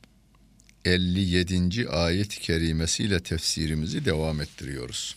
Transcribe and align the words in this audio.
57. 0.85 1.89
ayet-i 1.89 2.39
kerimesiyle 2.39 3.19
tefsirimizi 3.19 4.05
devam 4.05 4.41
ettiriyoruz. 4.41 5.15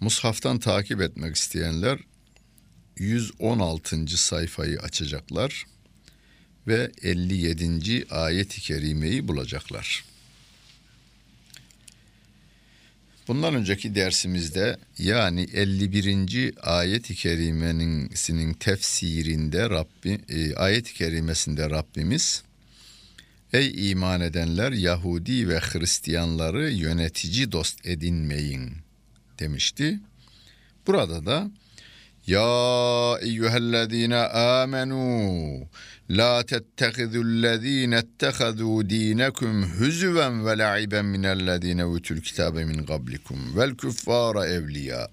Mushaftan 0.00 0.58
takip 0.58 1.00
etmek 1.00 1.36
isteyenler 1.36 1.98
116. 2.96 4.16
sayfayı 4.16 4.80
açacaklar 4.80 5.66
ve 6.66 6.92
57. 7.02 8.06
ayet-i 8.10 8.60
kerimeyi 8.60 9.28
bulacaklar. 9.28 10.04
Bundan 13.28 13.54
önceki 13.54 13.94
dersimizde 13.94 14.76
yani 14.98 15.42
51. 15.52 16.54
ayet-i 16.62 17.14
kerimenin 17.14 18.54
tefsirinde 18.54 19.70
Rabbi 19.70 20.20
e, 20.28 20.54
ayet-i 20.54 20.94
kerimesinde 20.94 21.70
Rabbimiz 21.70 22.45
Ey 23.52 23.90
iman 23.90 24.20
edenler 24.20 24.72
Yahudi 24.72 25.48
ve 25.48 25.58
Hristiyanları 25.58 26.70
yönetici 26.70 27.52
dost 27.52 27.86
edinmeyin 27.86 28.72
demişti. 29.38 30.00
Burada 30.86 31.26
da 31.26 31.50
ya 32.26 33.18
eyyühellezine 33.20 34.16
amenu 34.16 35.68
la 36.10 36.46
tettehizullezine 36.46 37.98
ettehazû 37.98 38.90
dinekum 38.90 39.80
hüzüven 39.80 40.46
ve 40.46 40.58
la'iben 40.58 41.04
minellezine 41.04 41.84
utul 41.84 42.20
kitabe 42.20 42.64
min 42.64 42.86
qablikum 42.86 43.56
vel 43.56 43.74
küffara 43.74 44.46
evliya. 44.46 45.08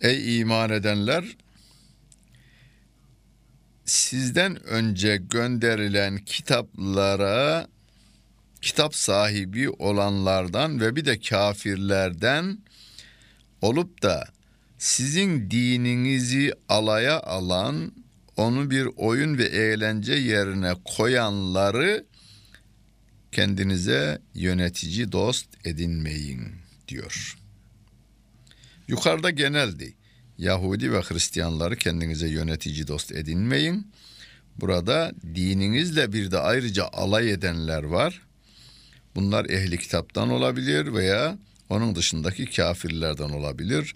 Ey 0.00 0.40
iman 0.40 0.70
edenler 0.70 1.24
sizden 3.86 4.62
önce 4.64 5.16
gönderilen 5.16 6.18
kitaplara 6.18 7.68
kitap 8.62 8.94
sahibi 8.94 9.70
olanlardan 9.70 10.80
ve 10.80 10.96
bir 10.96 11.04
de 11.04 11.20
kafirlerden 11.20 12.58
olup 13.62 14.02
da 14.02 14.28
sizin 14.78 15.50
dininizi 15.50 16.52
alaya 16.68 17.20
alan, 17.20 17.92
onu 18.36 18.70
bir 18.70 18.88
oyun 18.96 19.38
ve 19.38 19.44
eğlence 19.44 20.14
yerine 20.14 20.74
koyanları 20.84 22.06
kendinize 23.32 24.18
yönetici 24.34 25.12
dost 25.12 25.46
edinmeyin 25.64 26.52
diyor. 26.88 27.38
Yukarıda 28.88 29.30
geneldi. 29.30 29.94
Yahudi 30.38 30.92
ve 30.92 31.00
Hristiyanları 31.00 31.76
kendinize 31.76 32.28
yönetici 32.28 32.88
dost 32.88 33.12
edinmeyin. 33.12 33.86
Burada 34.60 35.12
dininizle 35.34 36.12
bir 36.12 36.30
de 36.30 36.38
ayrıca 36.38 36.88
alay 36.92 37.32
edenler 37.32 37.82
var. 37.82 38.22
Bunlar 39.14 39.44
ehli 39.44 39.78
kitaptan 39.78 40.30
olabilir 40.30 40.92
veya 40.92 41.38
onun 41.68 41.94
dışındaki 41.94 42.46
kafirlerden 42.46 43.28
olabilir. 43.28 43.94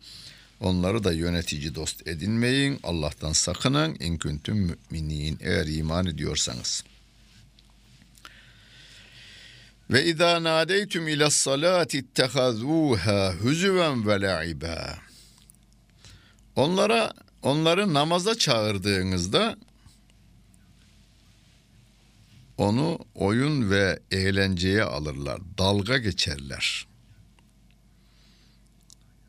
Onları 0.60 1.04
da 1.04 1.12
yönetici 1.12 1.74
dost 1.74 2.06
edinmeyin. 2.08 2.80
Allah'tan 2.82 3.32
sakının. 3.32 3.96
İn 4.00 4.18
kuntum 4.18 4.58
müminin. 4.90 5.38
Eğer 5.42 5.66
iman 5.66 6.06
ediyorsanız. 6.06 6.84
Ve 9.90 10.04
izâ 10.04 10.42
nâdeytum 10.42 11.08
ilas 11.08 11.34
salâti 11.34 11.98
ittehazûhâ 11.98 13.44
hüzüven 13.44 14.06
ve 14.06 14.20
la'iba. 14.20 15.09
Onlara 16.60 17.12
onları 17.42 17.94
namaza 17.94 18.34
çağırdığınızda 18.34 19.56
onu 22.56 22.98
oyun 23.14 23.70
ve 23.70 24.00
eğlenceye 24.10 24.82
alırlar, 24.84 25.40
dalga 25.58 25.98
geçerler. 25.98 26.86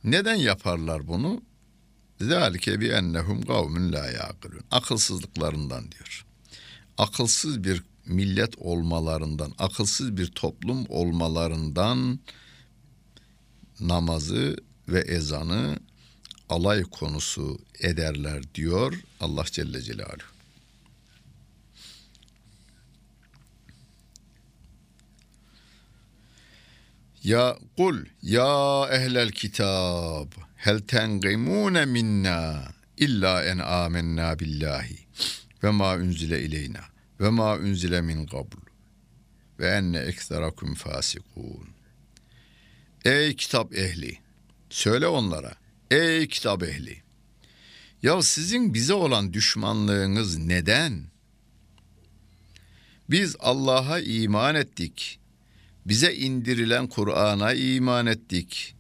Neden 0.03 0.36
yaparlar 0.36 1.08
bunu? 1.08 1.42
Zalike 2.22 2.80
bi 2.80 2.88
ennehum 2.88 3.42
kavmun 3.42 3.92
la 3.92 4.12
yaqilun. 4.12 4.63
Akılsızlıklarından 4.72 5.92
diyor. 5.92 6.25
Akılsız 6.98 7.63
bir 7.63 7.84
millet 8.06 8.58
olmalarından, 8.58 9.53
akılsız 9.59 10.18
bir 10.18 10.28
toplum 10.28 10.86
olmalarından 10.90 12.19
namazı 13.80 14.58
ve 14.88 15.00
ezanı 15.00 15.80
alay 16.51 16.84
konusu 16.84 17.59
ederler 17.79 18.44
diyor 18.56 18.94
Allah 19.19 19.45
Celle 19.45 19.81
Celaluhu. 19.81 20.31
Ya 27.23 27.57
kul 27.78 28.06
ya 28.22 28.88
ehlel 28.91 29.31
kitab 29.31 30.28
hel 30.56 30.79
tengimune 30.79 31.85
minna 31.85 32.63
illa 32.97 33.44
en 33.45 33.57
amennâ 33.57 34.39
billahi 34.39 35.00
ve 35.63 35.69
ma 35.69 35.95
unzile 35.95 36.41
ileyna 36.41 36.83
ve 37.19 37.29
ma 37.29 37.56
unzile 37.56 38.01
min 38.01 38.25
qabl 38.25 38.57
ve 39.59 39.68
enne 39.68 40.00
ekserakum 40.00 40.73
fasikun. 40.73 41.69
Ey 43.06 43.35
kitap 43.35 43.73
ehli 43.73 44.19
söyle 44.69 45.07
onlara 45.07 45.60
ey 45.91 46.28
kitap 46.28 46.63
ehli 46.63 47.03
ya 48.03 48.22
sizin 48.22 48.74
bize 48.74 48.94
olan 48.94 49.34
düşmanlığınız 49.34 50.38
neden? 50.38 51.03
Biz 53.09 53.35
Allah'a 53.40 54.00
iman 54.00 54.56
ettik 54.56 55.22
bize 55.85 56.16
indirilen 56.16 56.88
Kur'an'a 56.88 57.53
iman 57.53 58.06
ettik. 58.06 58.75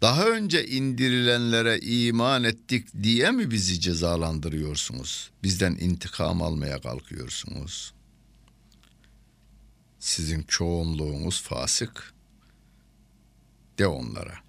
Daha 0.00 0.28
önce 0.28 0.66
indirilenlere 0.66 1.78
iman 1.78 2.44
ettik 2.44 2.88
diye 3.02 3.30
mi 3.30 3.50
bizi 3.50 3.80
cezalandırıyorsunuz? 3.80 5.30
Bizden 5.42 5.76
intikam 5.80 6.42
almaya 6.42 6.80
kalkıyorsunuz. 6.80 7.94
Sizin 9.98 10.42
çoğunluğunuz 10.42 11.42
fasık. 11.42 12.14
De 13.78 13.86
onlara. 13.86 14.43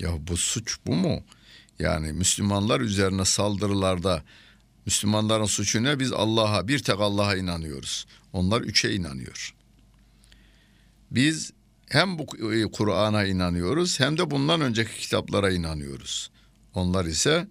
Ya 0.00 0.26
bu 0.26 0.36
suç 0.36 0.78
bu 0.86 0.94
mu? 0.94 1.22
Yani 1.78 2.12
Müslümanlar 2.12 2.80
üzerine 2.80 3.24
saldırılarda 3.24 4.22
Müslümanların 4.86 5.44
suçu 5.44 5.82
ne? 5.82 5.98
Biz 5.98 6.12
Allah'a 6.12 6.68
bir 6.68 6.78
tek 6.78 7.00
Allah'a 7.00 7.36
inanıyoruz. 7.36 8.06
Onlar 8.32 8.60
üçe 8.60 8.94
inanıyor. 8.94 9.54
Biz 11.10 11.52
hem 11.88 12.18
bu 12.18 12.52
e, 12.52 12.62
Kur'an'a 12.62 13.24
inanıyoruz 13.24 14.00
hem 14.00 14.18
de 14.18 14.30
bundan 14.30 14.60
önceki 14.60 15.00
kitaplara 15.00 15.50
inanıyoruz. 15.50 16.30
Onlar 16.74 17.04
ise 17.04 17.48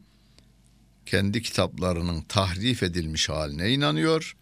kendi 1.05 1.41
kitaplarının 1.41 2.21
tahrif 2.21 2.83
edilmiş 2.83 3.29
haline 3.29 3.71
inanıyor. 3.71 4.35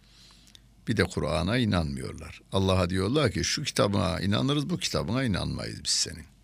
Bir 0.88 0.96
de 0.96 1.04
Kur'an'a 1.04 1.58
inanmıyorlar. 1.58 2.40
Allah'a 2.52 2.90
diyorlar 2.90 3.32
ki 3.32 3.44
şu 3.44 3.62
kitabına 3.62 4.20
inanırız 4.20 4.70
bu 4.70 4.78
kitabına 4.78 5.24
inanmayız 5.24 5.84
biz 5.84 5.90
senin. 5.90 6.35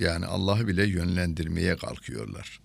Yani 0.00 0.26
Allah'ı 0.26 0.68
bile 0.68 0.86
yönlendirmeye 0.86 1.76
kalkıyorlar. 1.76 2.60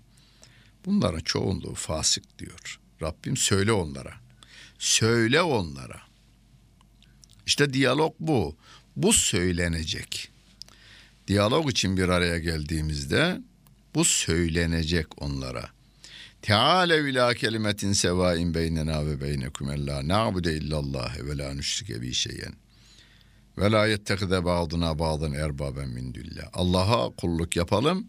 Bunların 0.85 1.19
çoğunluğu 1.19 1.73
fasık 1.73 2.39
diyor. 2.39 2.79
Rabbim 3.01 3.37
söyle 3.37 3.71
onlara. 3.71 4.13
Söyle 4.79 5.41
onlara. 5.41 6.01
İşte 7.45 7.73
diyalog 7.73 8.13
bu. 8.19 8.55
Bu 8.95 9.13
söylenecek. 9.13 10.31
Diyalog 11.27 11.71
için 11.71 11.97
bir 11.97 12.09
araya 12.09 12.39
geldiğimizde 12.39 13.41
bu 13.95 14.05
söylenecek 14.05 15.21
onlara. 15.21 15.69
Teala 16.41 16.95
ila 16.95 17.33
kelimetin 17.33 17.93
sevain 17.93 18.53
beynena 18.53 19.05
ve 19.05 19.21
beynekum 19.21 19.71
ella 19.71 20.07
na'bude 20.07 20.53
illallah 20.53 21.17
ve 21.17 21.37
la 21.37 21.53
nüşrike 21.53 22.01
bi 22.01 22.13
şeyen. 22.13 22.53
Ve 23.57 23.71
la 23.71 23.87
yettehize 23.87 24.45
ba'duna 24.45 24.99
ba'dan 24.99 25.33
erbaben 25.33 25.89
min 25.89 26.13
düllah. 26.13 26.49
Allah'a 26.53 27.09
kulluk 27.09 27.55
yapalım. 27.55 28.07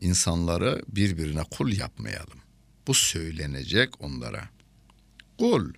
İnsanları 0.00 0.82
birbirine 0.88 1.42
kul 1.50 1.72
yapmayalım. 1.72 2.38
Bu 2.86 2.94
söylenecek 2.94 4.00
onlara. 4.00 4.48
Kul 5.38 5.72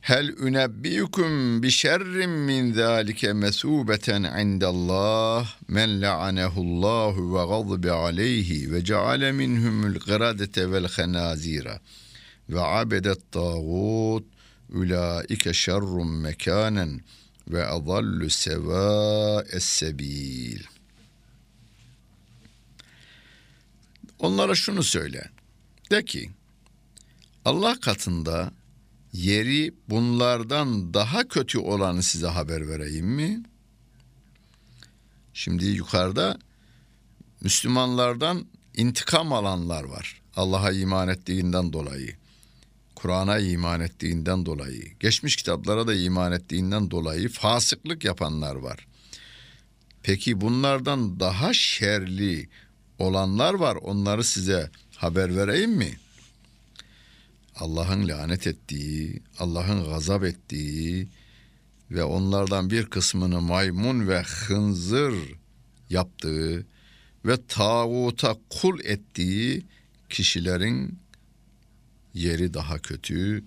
Hel 0.00 0.28
ünebbiyukum 0.28 1.62
bi 1.62 1.70
şerrin 1.70 2.30
min 2.30 2.72
zalike 2.72 3.32
mesubeten 3.32 4.22
indallah 4.22 5.48
men 5.68 6.02
la'anehullahu 6.02 7.34
ve 7.34 7.46
gazbe 7.46 7.90
aleyhi 7.92 8.72
ve 8.72 8.84
ceale 8.84 9.32
minhumul 9.32 9.94
gıradete 9.94 10.72
vel 10.72 10.88
henazira 10.88 11.80
ve 12.48 12.60
abedet 12.60 13.32
tağut 13.32 14.24
ulaike 14.72 15.52
şerrun 15.52 16.10
mekanen 16.10 17.00
ve 17.48 17.66
adallu 17.66 18.30
sevâes 18.30 19.64
sebil. 19.64 20.60
Onlara 24.18 24.54
şunu 24.54 24.82
söyle. 24.82 25.30
De 25.90 26.04
ki 26.04 26.30
Allah 27.44 27.80
katında 27.80 28.52
yeri 29.12 29.74
bunlardan 29.88 30.94
daha 30.94 31.28
kötü 31.28 31.58
olanı 31.58 32.02
size 32.02 32.26
haber 32.26 32.68
vereyim 32.68 33.06
mi? 33.06 33.42
Şimdi 35.34 35.64
yukarıda 35.64 36.38
Müslümanlardan 37.40 38.46
intikam 38.76 39.32
alanlar 39.32 39.84
var. 39.84 40.22
Allah'a 40.36 40.72
iman 40.72 41.08
ettiğinden 41.08 41.72
dolayı. 41.72 42.19
Kur'an'a 43.02 43.38
iman 43.38 43.80
ettiğinden 43.80 44.46
dolayı, 44.46 44.82
geçmiş 45.00 45.36
kitaplara 45.36 45.86
da 45.86 45.94
iman 45.94 46.32
ettiğinden 46.32 46.90
dolayı 46.90 47.28
fasıklık 47.28 48.04
yapanlar 48.04 48.54
var. 48.54 48.86
Peki 50.02 50.40
bunlardan 50.40 51.20
daha 51.20 51.52
şerli 51.54 52.48
olanlar 52.98 53.54
var. 53.54 53.76
Onları 53.76 54.24
size 54.24 54.70
haber 54.96 55.36
vereyim 55.36 55.70
mi?'' 55.70 56.10
Allah'ın 57.60 58.08
lanet 58.08 58.46
ettiği, 58.46 59.22
Allah'ın 59.38 59.84
gazap 59.84 60.24
ettiği 60.24 61.08
ve 61.90 62.04
onlardan 62.04 62.70
bir 62.70 62.86
kısmını 62.86 63.40
maymun 63.40 64.08
ve 64.08 64.22
hınzır 64.22 65.14
yaptığı 65.90 66.66
ve 67.24 67.46
tağuta 67.48 68.36
kul 68.50 68.80
ettiği 68.84 69.66
kişilerin 70.08 70.98
yeri 72.14 72.54
daha 72.54 72.78
kötü, 72.78 73.44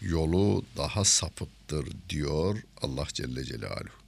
yolu 0.00 0.64
daha 0.76 1.04
sapıktır 1.04 1.88
diyor 2.08 2.62
Allah 2.82 3.06
Celle 3.12 3.44
Celaluhu. 3.44 4.00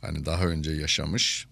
Hani 0.00 0.26
daha 0.26 0.44
önce 0.44 0.70
yaşamış 0.70 1.46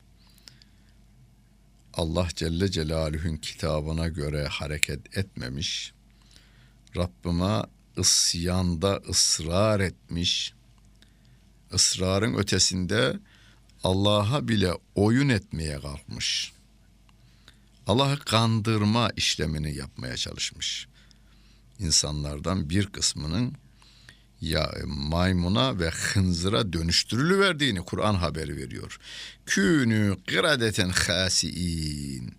Allah 1.95 2.29
Celle 2.37 2.71
Celaluhu'nun 2.71 3.37
kitabına 3.37 4.09
göre 4.09 4.47
hareket 4.47 5.19
etmemiş, 5.19 5.93
Rabbime 6.97 7.63
isyanda 7.97 9.03
ısrar 9.09 9.81
etmiş, 9.81 10.55
ısrarın 11.75 12.35
ötesinde 12.35 13.19
Allah'a 13.85 14.49
bile 14.49 14.73
oyun 14.95 15.29
etmeye 15.29 15.81
kalkmış. 15.81 16.53
Allah'ı 17.91 18.19
kandırma 18.19 19.11
işlemini 19.17 19.75
yapmaya 19.75 20.17
çalışmış. 20.17 20.89
İnsanlardan 21.79 22.71
bir 22.71 22.87
kısmının 22.87 23.53
ya 24.41 24.73
maymuna 24.87 25.79
ve 25.79 25.91
hınzıra 25.91 26.73
dönüştürülüverdiğini 26.73 27.81
Kur'an 27.81 28.15
haberi 28.15 28.57
veriyor. 28.57 28.99
Künü 29.47 30.17
kıradeten 30.27 30.89
hasiin. 30.89 32.35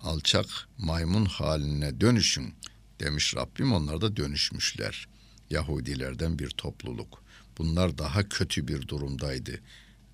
Alçak 0.00 0.46
maymun 0.78 1.24
haline 1.24 2.00
dönüşün 2.00 2.54
demiş 3.00 3.36
Rabbim. 3.36 3.72
Onlar 3.72 4.00
da 4.00 4.16
dönüşmüşler. 4.16 5.08
Yahudilerden 5.50 6.38
bir 6.38 6.50
topluluk. 6.50 7.22
Bunlar 7.58 7.98
daha 7.98 8.28
kötü 8.28 8.68
bir 8.68 8.88
durumdaydı 8.88 9.60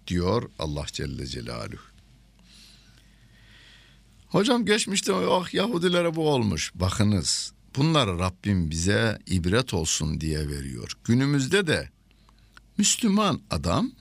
diyor 0.07 0.51
Allah 0.59 0.87
Celle 0.93 1.27
Celaluhu. 1.27 1.94
Hocam 4.35 4.67
geçmişte 4.67 5.15
ah 5.15 5.55
Yahudilere 5.55 6.15
bu 6.15 6.29
olmuş. 6.29 6.73
Bakınız 6.75 7.53
Bunları 7.77 8.19
Rabbim 8.19 8.71
bize 8.71 9.19
ibret 9.27 9.75
olsun 9.75 10.21
diye 10.21 10.49
veriyor. 10.49 10.93
Günümüzde 11.05 11.67
de 11.67 11.91
Müslüman 12.79 13.41
adam 13.51 13.93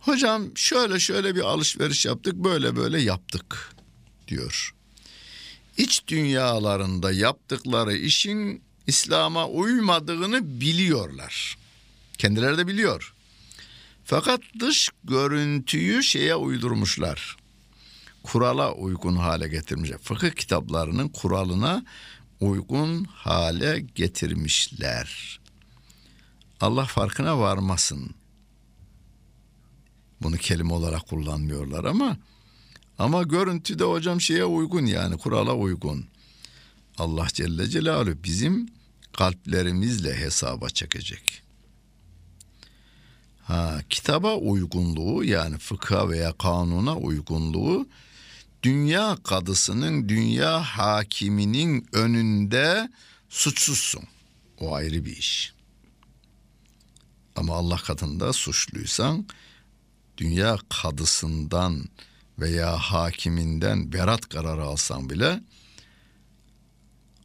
hocam 0.00 0.56
şöyle 0.56 1.00
şöyle 1.00 1.34
bir 1.34 1.40
alışveriş 1.40 2.06
yaptık 2.06 2.34
böyle 2.34 2.76
böyle 2.76 3.00
yaptık 3.00 3.76
diyor. 4.28 4.74
İç 5.76 6.08
dünyalarında 6.08 7.12
yaptıkları 7.12 7.96
işin 7.96 8.62
İslam'a 8.86 9.48
uymadığını 9.48 10.60
biliyorlar. 10.60 11.58
Kendileri 12.18 12.58
de 12.58 12.66
biliyor. 12.66 13.14
Fakat 14.04 14.40
dış 14.60 14.90
görüntüyü 15.04 16.02
şeye 16.02 16.34
uydurmuşlar 16.34 17.41
kurala 18.22 18.74
uygun 18.74 19.16
hale 19.16 19.48
getirmişler. 19.48 19.98
Fıkıh 19.98 20.30
kitaplarının 20.30 21.08
kuralına 21.08 21.84
uygun 22.40 23.04
hale 23.04 23.80
getirmişler. 23.80 25.40
Allah 26.60 26.84
farkına 26.84 27.38
varmasın. 27.38 28.10
Bunu 30.22 30.36
kelime 30.36 30.72
olarak 30.72 31.06
kullanmıyorlar 31.06 31.84
ama 31.84 32.16
ama 32.98 33.22
görüntüde 33.22 33.84
hocam 33.84 34.20
şeye 34.20 34.44
uygun 34.44 34.86
yani 34.86 35.18
kurala 35.18 35.54
uygun. 35.54 36.06
Allah 36.98 37.26
Celle 37.32 37.68
Celaluhu 37.68 38.24
bizim 38.24 38.68
kalplerimizle 39.12 40.16
hesaba 40.16 40.68
çekecek. 40.68 41.42
Ha, 43.42 43.80
kitaba 43.90 44.36
uygunluğu 44.36 45.24
yani 45.24 45.58
fıkha 45.58 46.08
veya 46.08 46.32
kanuna 46.32 46.96
uygunluğu 46.96 47.86
dünya 48.62 49.16
kadısının, 49.24 50.08
dünya 50.08 50.60
hakiminin 50.60 51.86
önünde 51.92 52.90
suçsuzsun. 53.28 54.04
O 54.60 54.74
ayrı 54.74 55.04
bir 55.04 55.16
iş. 55.16 55.52
Ama 57.36 57.54
Allah 57.56 57.76
katında 57.76 58.32
suçluysan 58.32 59.26
dünya 60.18 60.58
kadısından 60.68 61.88
veya 62.38 62.76
hakiminden 62.76 63.92
berat 63.92 64.28
kararı 64.28 64.62
alsan 64.62 65.10
bile 65.10 65.40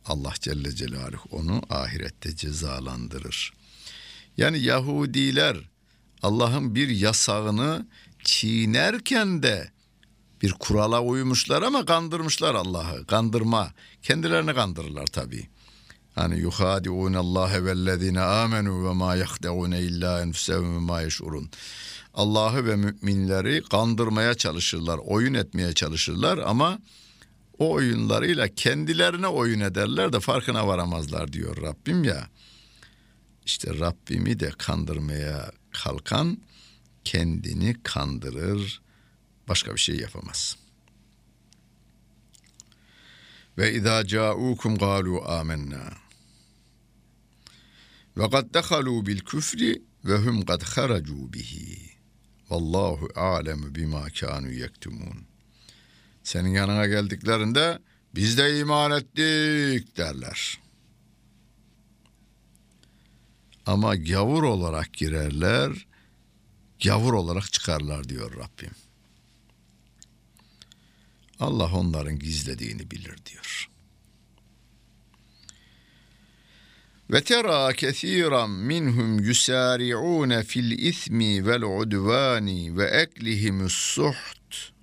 Allah 0.06 0.34
Celle 0.40 0.76
Celaluhu 0.76 1.30
onu 1.32 1.62
ahirette 1.70 2.36
cezalandırır. 2.36 3.54
Yani 4.38 4.60
Yahudiler 4.60 5.58
Allah'ın 6.22 6.76
bir 6.76 6.90
yasağını 6.90 7.88
çiğnerken 8.24 9.44
de 9.44 9.72
bir 10.42 10.52
kurala 10.52 11.02
uymuşlar 11.02 11.62
ama 11.62 11.86
kandırmışlar 11.86 12.56
Allah'ı. 12.56 13.06
Kandırma. 13.06 13.74
Kendilerini 14.02 14.54
kandırırlar 14.54 15.06
tabii. 15.06 15.48
Hani 16.16 16.40
yuhadiun 16.40 17.14
Allah 17.14 17.66
vellezine 17.66 18.22
amenu 18.22 18.90
ve 18.90 18.94
ma 18.94 19.16
yahdeun 19.16 19.72
illa 19.72 20.22
enfusehum 20.22 20.76
ve 20.76 20.80
ma 20.80 21.02
yeşurun. 21.02 21.50
Allah'ı 22.14 22.66
ve 22.66 22.76
müminleri 22.76 23.64
kandırmaya 23.72 24.34
çalışırlar, 24.34 24.98
oyun 24.98 25.34
etmeye 25.34 25.74
çalışırlar 25.74 26.38
ama 26.38 26.80
o 27.60 27.72
oyunlarıyla 27.72 28.48
kendilerine 28.48 29.28
oyun 29.28 29.60
ederler 29.60 30.14
de 30.14 30.20
farkına 30.20 30.68
varamazlar 30.68 31.34
diyor 31.34 31.62
Rabbim 31.62 32.04
ya. 32.04 32.28
İşte 33.46 33.80
Rabbimi 33.80 34.40
de 34.40 34.50
kandırmaya 34.58 35.52
kalkan 35.72 36.38
kendini 37.04 37.76
kandırır, 37.84 38.82
başka 39.48 39.76
bir 39.76 39.80
şey 39.80 39.96
yapamaz. 39.96 40.58
Ve 43.58 43.74
izâ 43.74 44.02
câûkum 44.02 44.78
gâlû 44.78 45.26
âmennâ. 45.26 45.94
Ve 48.18 48.30
kad 48.30 48.56
dehalû 48.56 49.06
bil 49.06 49.20
küfri 49.20 49.82
ve 50.06 50.18
hum 50.18 50.46
kad 50.46 50.62
haracû 50.62 51.34
bihi. 51.34 51.98
Vallahu 52.50 53.10
alemu 53.16 53.76
bima 53.76 54.10
kanu 54.10 54.52
yektumun. 54.52 55.28
Senin 56.24 56.50
yanına 56.50 56.88
geldiklerinde 56.88 57.80
biz 58.16 58.38
de 58.38 58.60
iman 58.60 58.92
ettik 58.92 59.98
derler. 59.98 60.60
Ama 63.66 63.96
gavur 63.96 64.44
olarak 64.44 64.94
girerler, 64.94 65.88
gavur 66.84 67.14
olarak 67.14 67.54
çıkarlar 67.54 68.10
diyor 68.10 68.32
Rabbim. 68.32 68.87
Allah 71.40 71.74
onların 71.74 72.20
gizlediğini 72.20 72.92
bilir 72.92 73.16
diyor. 73.26 73.70
Ve 77.12 77.24
tera 77.24 77.74
kesiran 77.74 78.50
minhum 78.50 79.20
yusari'un 79.20 80.42
fil 80.42 80.72
ismi 80.72 81.46
vel 81.48 81.62
udvani 81.62 82.78
ve 82.78 82.86
eklihimus 82.86 83.74
suht 83.74 84.74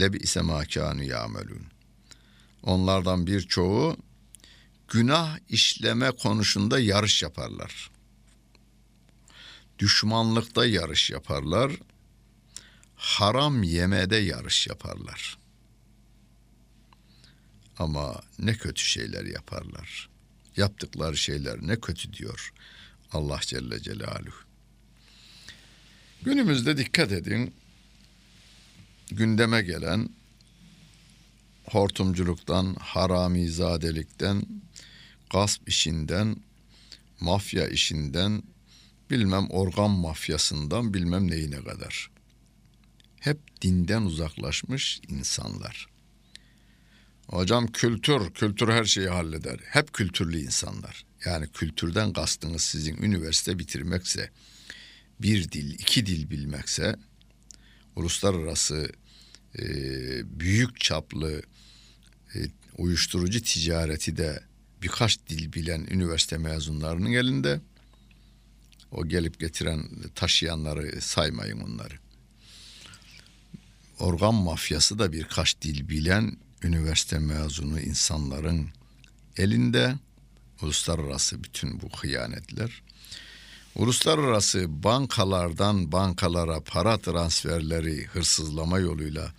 lebi 0.00 0.16
ise 0.16 0.40
ma 0.40 0.64
kanu 0.64 1.02
yamelun. 1.02 1.66
Onlardan 2.62 3.26
birçoğu 3.26 3.96
günah 4.88 5.38
işleme 5.48 6.10
konusunda 6.10 6.78
yarış 6.78 7.22
yaparlar. 7.22 7.90
Düşmanlıkta 9.78 10.66
yarış 10.66 11.10
yaparlar. 11.10 11.72
Haram 13.06 13.62
yemede 13.62 14.16
yarış 14.16 14.66
yaparlar. 14.66 15.38
Ama 17.78 18.22
ne 18.38 18.54
kötü 18.54 18.82
şeyler 18.82 19.24
yaparlar. 19.24 20.08
Yaptıkları 20.56 21.16
şeyler 21.16 21.58
ne 21.62 21.80
kötü 21.80 22.12
diyor 22.12 22.52
Allah 23.12 23.40
Celle 23.42 23.82
Celaluhu. 23.82 24.36
Günümüzde 26.22 26.76
dikkat 26.76 27.12
edin 27.12 27.54
gündeme 29.10 29.62
gelen 29.62 30.08
hortumculuktan, 31.64 32.74
haramizadelikten, 32.74 34.46
gasp 35.30 35.68
işinden, 35.68 36.36
mafya 37.20 37.68
işinden, 37.68 38.42
bilmem 39.10 39.50
organ 39.50 39.90
mafyasından 39.90 40.94
bilmem 40.94 41.30
neyine 41.30 41.64
kadar. 41.64 42.15
Hep 43.26 43.62
dinden 43.62 44.02
uzaklaşmış 44.02 45.00
insanlar. 45.08 45.86
Hocam 47.26 47.66
kültür, 47.66 48.30
kültür 48.30 48.68
her 48.68 48.84
şeyi 48.84 49.08
halleder. 49.08 49.60
Hep 49.64 49.92
kültürlü 49.92 50.40
insanlar. 50.40 51.04
Yani 51.24 51.48
kültürden 51.48 52.12
kastınız 52.12 52.62
sizin 52.62 52.96
üniversite 52.96 53.58
bitirmekse, 53.58 54.30
bir 55.20 55.52
dil, 55.52 55.74
iki 55.74 56.06
dil 56.06 56.30
bilmekse, 56.30 56.96
uluslararası 57.96 58.92
e, 59.58 59.64
büyük 60.40 60.80
çaplı 60.80 61.42
e, 62.34 62.38
uyuşturucu 62.76 63.42
ticareti 63.42 64.16
de 64.16 64.42
birkaç 64.82 65.18
dil 65.28 65.52
bilen 65.52 65.86
üniversite 65.90 66.38
mezunlarının 66.38 67.12
elinde. 67.12 67.60
O 68.90 69.08
gelip 69.08 69.40
getiren 69.40 69.82
taşıyanları 70.14 71.02
saymayın 71.02 71.60
onları. 71.60 72.05
Organ 73.98 74.34
mafyası 74.34 74.98
da 74.98 75.12
birkaç 75.12 75.62
dil 75.62 75.88
bilen 75.88 76.36
üniversite 76.62 77.18
mezunu 77.18 77.80
insanların 77.80 78.68
elinde. 79.36 79.94
Uluslararası 80.62 81.44
bütün 81.44 81.80
bu 81.80 81.88
hıyanetler. 81.96 82.82
Uluslararası 83.74 84.82
bankalardan 84.82 85.92
bankalara 85.92 86.60
para 86.60 86.98
transferleri 86.98 88.06
hırsızlama 88.06 88.78
yoluyla 88.78 89.32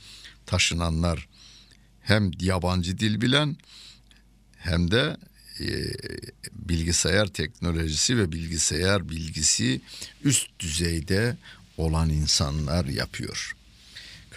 taşınanlar 0.46 1.28
hem 2.02 2.32
yabancı 2.40 3.00
dil 3.00 3.22
bilen 3.22 3.58
hem 4.58 4.92
de 4.92 5.18
e, 5.60 5.68
bilgisayar 6.52 7.28
teknolojisi 7.28 8.18
ve 8.18 8.32
bilgisayar 8.32 9.10
bilgisi 9.10 9.82
üst 10.24 10.60
düzeyde 10.60 11.38
olan 11.78 12.10
insanlar 12.10 12.86
yapıyor. 12.86 13.57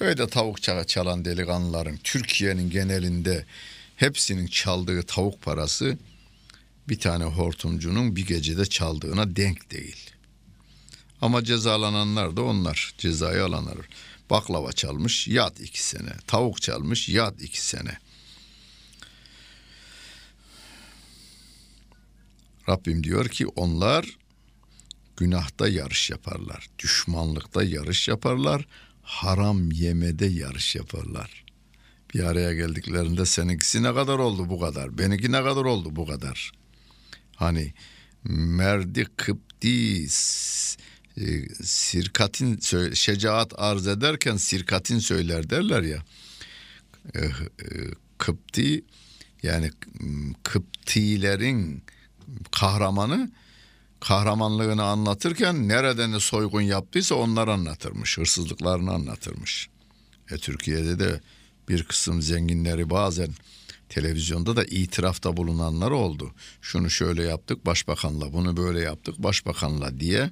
Köyde 0.00 0.26
tavuk 0.26 0.62
çalan 0.88 1.24
delikanlıların 1.24 1.96
Türkiye'nin 2.04 2.70
genelinde 2.70 3.46
hepsinin 3.96 4.46
çaldığı 4.46 5.02
tavuk 5.02 5.42
parası 5.42 5.98
bir 6.88 6.98
tane 6.98 7.24
hortumcunun 7.24 8.16
bir 8.16 8.26
gecede 8.26 8.66
çaldığına 8.66 9.36
denk 9.36 9.70
değil. 9.70 10.10
Ama 11.20 11.44
cezalananlar 11.44 12.36
da 12.36 12.42
onlar. 12.42 12.94
Cezayı 12.98 13.44
alanlar. 13.44 13.76
Baklava 14.30 14.72
çalmış 14.72 15.28
yat 15.28 15.60
iki 15.60 15.86
sene. 15.86 16.12
Tavuk 16.26 16.62
çalmış 16.62 17.08
yat 17.08 17.42
iki 17.42 17.66
sene. 17.66 17.98
Rabbim 22.68 23.04
diyor 23.04 23.28
ki 23.28 23.46
onlar 23.46 24.06
günahta 25.16 25.68
yarış 25.68 26.10
yaparlar. 26.10 26.70
Düşmanlıkta 26.78 27.62
yarış 27.62 28.08
yaparlar. 28.08 28.66
Haram 29.10 29.72
yemede 29.72 30.26
yarış 30.26 30.76
yaparlar. 30.76 31.44
Bir 32.14 32.20
araya 32.20 32.54
geldiklerinde 32.54 33.26
seninkisi 33.26 33.82
ne 33.82 33.94
kadar 33.94 34.18
oldu 34.18 34.48
bu 34.48 34.60
kadar. 34.60 34.98
Benimki 34.98 35.32
ne 35.32 35.42
kadar 35.42 35.64
oldu 35.64 35.96
bu 35.96 36.06
kadar. 36.06 36.52
Hani 37.36 37.72
merdi 38.24 39.06
kıpti 39.16 40.04
e, 40.04 41.48
sirkatin 41.62 42.60
şecaat 42.94 43.52
arz 43.56 43.86
ederken 43.86 44.36
sirkatin 44.36 44.98
söyler 44.98 45.50
derler 45.50 45.82
ya. 45.82 46.04
E, 47.14 47.18
e, 47.18 47.30
kıpti 48.18 48.84
yani 49.42 49.70
Kıptilerin 50.42 51.82
kahramanı 52.52 53.30
kahramanlığını 54.00 54.82
anlatırken 54.82 55.68
nereden 55.68 56.18
soygun 56.18 56.60
yaptıysa 56.60 57.14
onlar 57.14 57.48
anlatırmış. 57.48 58.18
Hırsızlıklarını 58.18 58.92
anlatırmış. 58.92 59.68
E, 60.30 60.36
Türkiye'de 60.36 60.98
de 60.98 61.20
bir 61.68 61.82
kısım 61.84 62.22
zenginleri 62.22 62.90
bazen 62.90 63.28
televizyonda 63.88 64.56
da 64.56 64.64
itirafta 64.64 65.36
bulunanlar 65.36 65.90
oldu. 65.90 66.32
Şunu 66.60 66.90
şöyle 66.90 67.22
yaptık 67.22 67.66
başbakanla, 67.66 68.32
bunu 68.32 68.56
böyle 68.56 68.80
yaptık 68.80 69.18
başbakanla 69.18 70.00
diye 70.00 70.30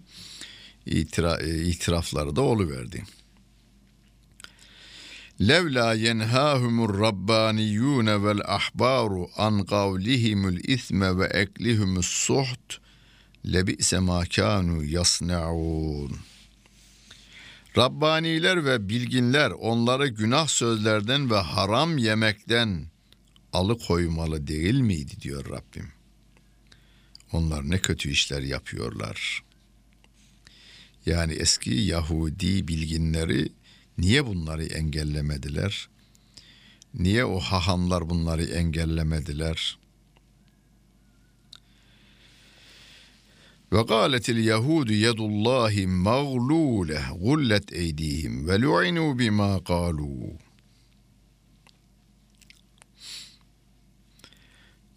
itira, 0.86 1.40
e, 1.40 1.62
itirafları 1.62 2.36
da 2.36 2.42
oluverdi. 2.42 3.04
Levla 5.40 5.94
yenhâhumur 5.94 7.00
rabbaniyûne 7.00 8.24
vel 8.24 8.40
ahbaru 8.46 9.28
an 9.36 9.66
kavlihimul 9.66 10.56
isme 10.56 11.18
ve 11.18 11.26
eklihumus 11.26 12.06
suht 12.06 12.87
lebi'se 13.46 13.98
ma 13.98 14.24
kanu 14.24 14.84
yasnaun. 14.84 16.16
Rabbaniler 17.76 18.64
ve 18.64 18.88
bilginler 18.88 19.50
onları 19.50 20.08
günah 20.08 20.48
sözlerden 20.48 21.30
ve 21.30 21.36
haram 21.36 21.98
yemekten 21.98 22.86
alıkoymalı 23.52 24.46
değil 24.46 24.80
miydi 24.80 25.12
diyor 25.20 25.44
Rabbim. 25.50 25.88
Onlar 27.32 27.70
ne 27.70 27.78
kötü 27.78 28.10
işler 28.10 28.42
yapıyorlar. 28.42 29.42
Yani 31.06 31.32
eski 31.32 31.74
Yahudi 31.74 32.68
bilginleri 32.68 33.52
niye 33.98 34.26
bunları 34.26 34.64
engellemediler? 34.64 35.88
Niye 36.94 37.24
o 37.24 37.40
hahamlar 37.40 38.10
bunları 38.10 38.44
engellemediler? 38.44 39.77
Ve 43.72 43.82
gâletil 43.82 44.44
Yahudu 44.44 44.92
yedullahi 44.92 45.86
mağlûle 45.86 47.02
gullet 47.20 47.72
eydihim 47.72 48.48
ve 48.48 48.60
lu'inu 48.60 49.18
bima 49.18 49.56
kâlû. 49.56 50.32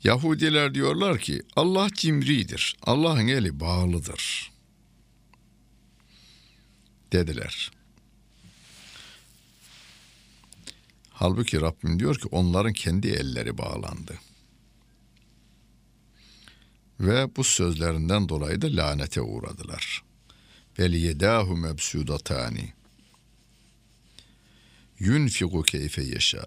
Yahudiler 0.03 0.73
diyorlar 0.73 1.19
ki 1.19 1.41
Allah 1.55 1.87
cimridir. 1.93 2.77
Allah'ın 2.83 3.27
eli 3.27 3.59
bağlıdır. 3.59 4.51
Dediler. 7.11 7.71
Halbuki 11.09 11.61
Rabbim 11.61 11.99
diyor 11.99 12.15
ki 12.19 12.27
onların 12.31 12.73
kendi 12.73 13.07
elleri 13.07 13.57
bağlandı. 13.57 14.19
Ve 17.01 17.35
bu 17.35 17.43
sözlerinden 17.43 18.29
dolayı 18.29 18.61
da 18.61 18.67
lanete 18.67 19.21
uğradılar. 19.21 20.03
Bel 20.79 20.93
yedahu 20.93 21.57
mebsudatani. 21.57 22.73
Yunfiku 24.99 25.63
keyfe 25.63 26.03
yeşâ. 26.03 26.45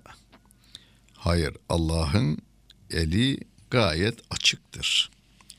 Hayır 1.14 1.56
Allah'ın 1.68 2.38
eli 2.90 3.38
gayet 3.70 4.18
açıktır. 4.30 5.10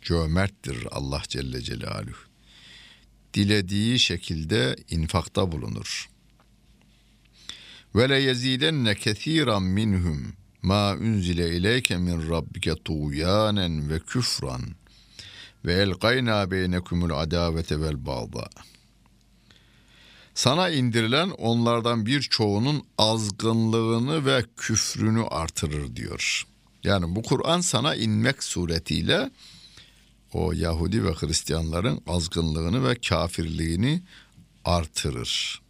Cömerttir 0.01 0.87
Allah 0.91 1.21
Celle 1.27 1.61
Celaluhu. 1.61 2.17
Dilediği 3.33 3.99
şekilde 3.99 4.75
infakta 4.89 5.51
bulunur. 5.51 6.09
Ve 7.95 8.09
le 8.09 8.21
yezidenne 8.21 8.95
kethiran 8.95 9.63
minhum 9.63 10.33
ma 10.61 10.93
unzile 10.93 11.57
ileyke 11.57 11.97
min 11.97 12.29
rabbike 12.29 12.75
tuğyanen 12.75 13.89
ve 13.89 13.99
küfran 13.99 14.75
ve 15.65 15.73
elgayna 15.73 16.51
beynekumul 16.51 17.09
adavete 17.09 17.81
vel 17.81 18.05
bağda. 18.05 18.49
Sana 20.33 20.69
indirilen 20.69 21.29
onlardan 21.29 22.05
birçoğunun 22.05 22.83
azgınlığını 22.97 24.25
ve 24.25 24.45
küfrünü 24.57 25.23
artırır 25.23 25.95
diyor.'' 25.95 26.55
Yani 26.85 27.15
bu 27.15 27.23
Kur'an 27.23 27.61
sana 27.61 27.95
inmek 27.95 28.43
suretiyle 28.43 29.31
o 30.33 30.51
Yahudi 30.51 31.03
ve 31.03 31.13
Hristiyanların 31.13 32.01
azgınlığını 32.07 32.89
ve 32.89 32.95
kafirliğini 32.95 34.01
artırır. 34.65 35.61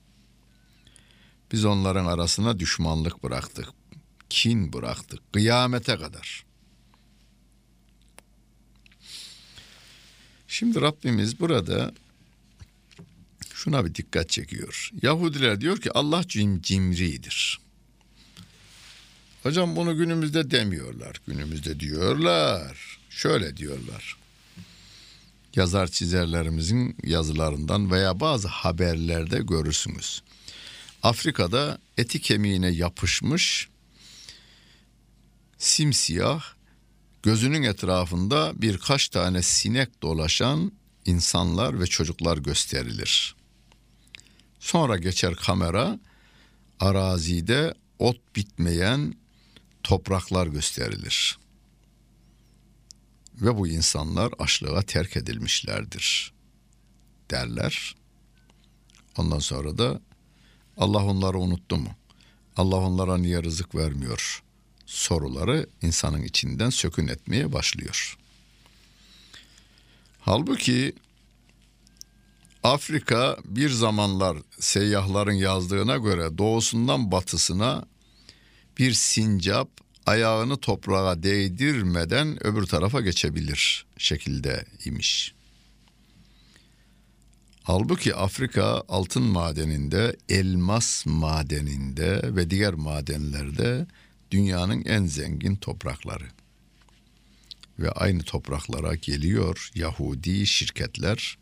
Biz 1.52 1.66
onların 1.66 2.06
arasına 2.06 2.60
düşmanlık 2.60 3.24
bıraktık, 3.24 3.68
kin 4.30 4.74
bıraktık 4.74 5.34
kıyamete 5.34 5.98
kadar. 5.98 6.46
Şimdi 10.58 10.82
Rabbimiz 10.82 11.40
burada 11.40 11.94
şuna 13.54 13.86
bir 13.86 13.96
dikkat 13.96 14.30
çekiyor. 14.30 14.92
Yahudiler 15.02 15.62
diyor 15.62 15.82
ki 15.82 15.92
Allah 15.92 16.24
cim 16.28 16.62
cimridir. 16.62 17.60
Hocam 19.44 19.76
bunu 19.76 19.98
günümüzde 19.98 20.52
demiyorlar. 20.52 21.22
Günümüzde 21.28 21.80
diyorlar. 21.80 23.00
Şöyle 23.10 23.58
diyorlar. 23.58 24.18
Yazar 25.56 25.88
çizerlerimizin 25.88 26.98
yazılarından 27.04 27.92
veya 27.92 28.20
bazı 28.20 28.48
haberlerde 28.48 29.38
görürsünüz. 29.38 30.24
Afrika'da 31.04 31.78
eti 31.98 32.22
kemiğine 32.22 32.70
yapışmış 32.70 33.70
simsiyah 35.58 36.55
gözünün 37.26 37.64
etrafında 37.64 38.62
birkaç 38.62 39.10
tane 39.10 39.42
sinek 39.42 40.02
dolaşan 40.02 40.72
insanlar 41.06 41.80
ve 41.80 41.88
çocuklar 41.88 42.38
gösterilir. 42.38 43.36
Sonra 44.60 44.98
geçer 44.98 45.36
kamera 45.36 46.00
arazide 46.80 47.74
ot 48.00 48.36
bitmeyen 48.36 49.16
topraklar 49.84 50.48
gösterilir. 50.48 51.38
Ve 53.36 53.58
bu 53.58 53.68
insanlar 53.68 54.34
açlığa 54.40 54.82
terk 54.82 55.18
edilmişlerdir 55.18 56.34
derler. 57.32 57.96
Ondan 59.18 59.40
sonra 59.40 59.78
da 59.78 60.02
Allah 60.78 61.06
onları 61.06 61.40
unuttu 61.40 61.78
mu? 61.78 61.90
Allah 62.58 62.78
onlara 62.78 63.18
niye 63.18 63.44
rızık 63.44 63.76
vermiyor? 63.76 64.45
Soruları 64.86 65.70
insanın 65.82 66.22
içinden 66.22 66.70
sökün 66.70 67.08
etmeye 67.08 67.54
başlıyor. 67.54 68.18
Halbuki 70.20 70.94
Afrika 72.64 73.38
bir 73.46 73.70
zamanlar 73.70 74.38
seyyahların 74.60 75.34
yazdığına 75.34 75.98
göre 75.98 76.38
doğusundan 76.38 77.12
batısına 77.12 77.86
bir 78.78 78.94
sincap 78.94 79.70
ayağını 80.06 80.58
toprağa 80.58 81.24
değdirmeden 81.24 82.48
öbür 82.48 82.66
tarafa 82.66 83.02
geçebilir 83.02 83.86
şekilde 83.98 84.66
imiş. 84.86 85.34
Halbuki 87.64 88.16
Afrika 88.16 88.84
altın 88.88 89.24
madeninde, 89.24 90.16
elmas 90.30 91.06
madeninde 91.06 92.36
ve 92.36 92.50
diğer 92.50 92.74
madenlerde 92.74 93.88
dünyanın 94.32 94.86
en 94.86 95.06
zengin 95.06 95.56
toprakları. 95.56 96.28
Ve 97.80 97.92
aynı 97.92 98.24
topraklara 98.24 98.96
geliyor 98.96 99.70
Yahudi 99.76 100.48
şirketler. 100.48 101.38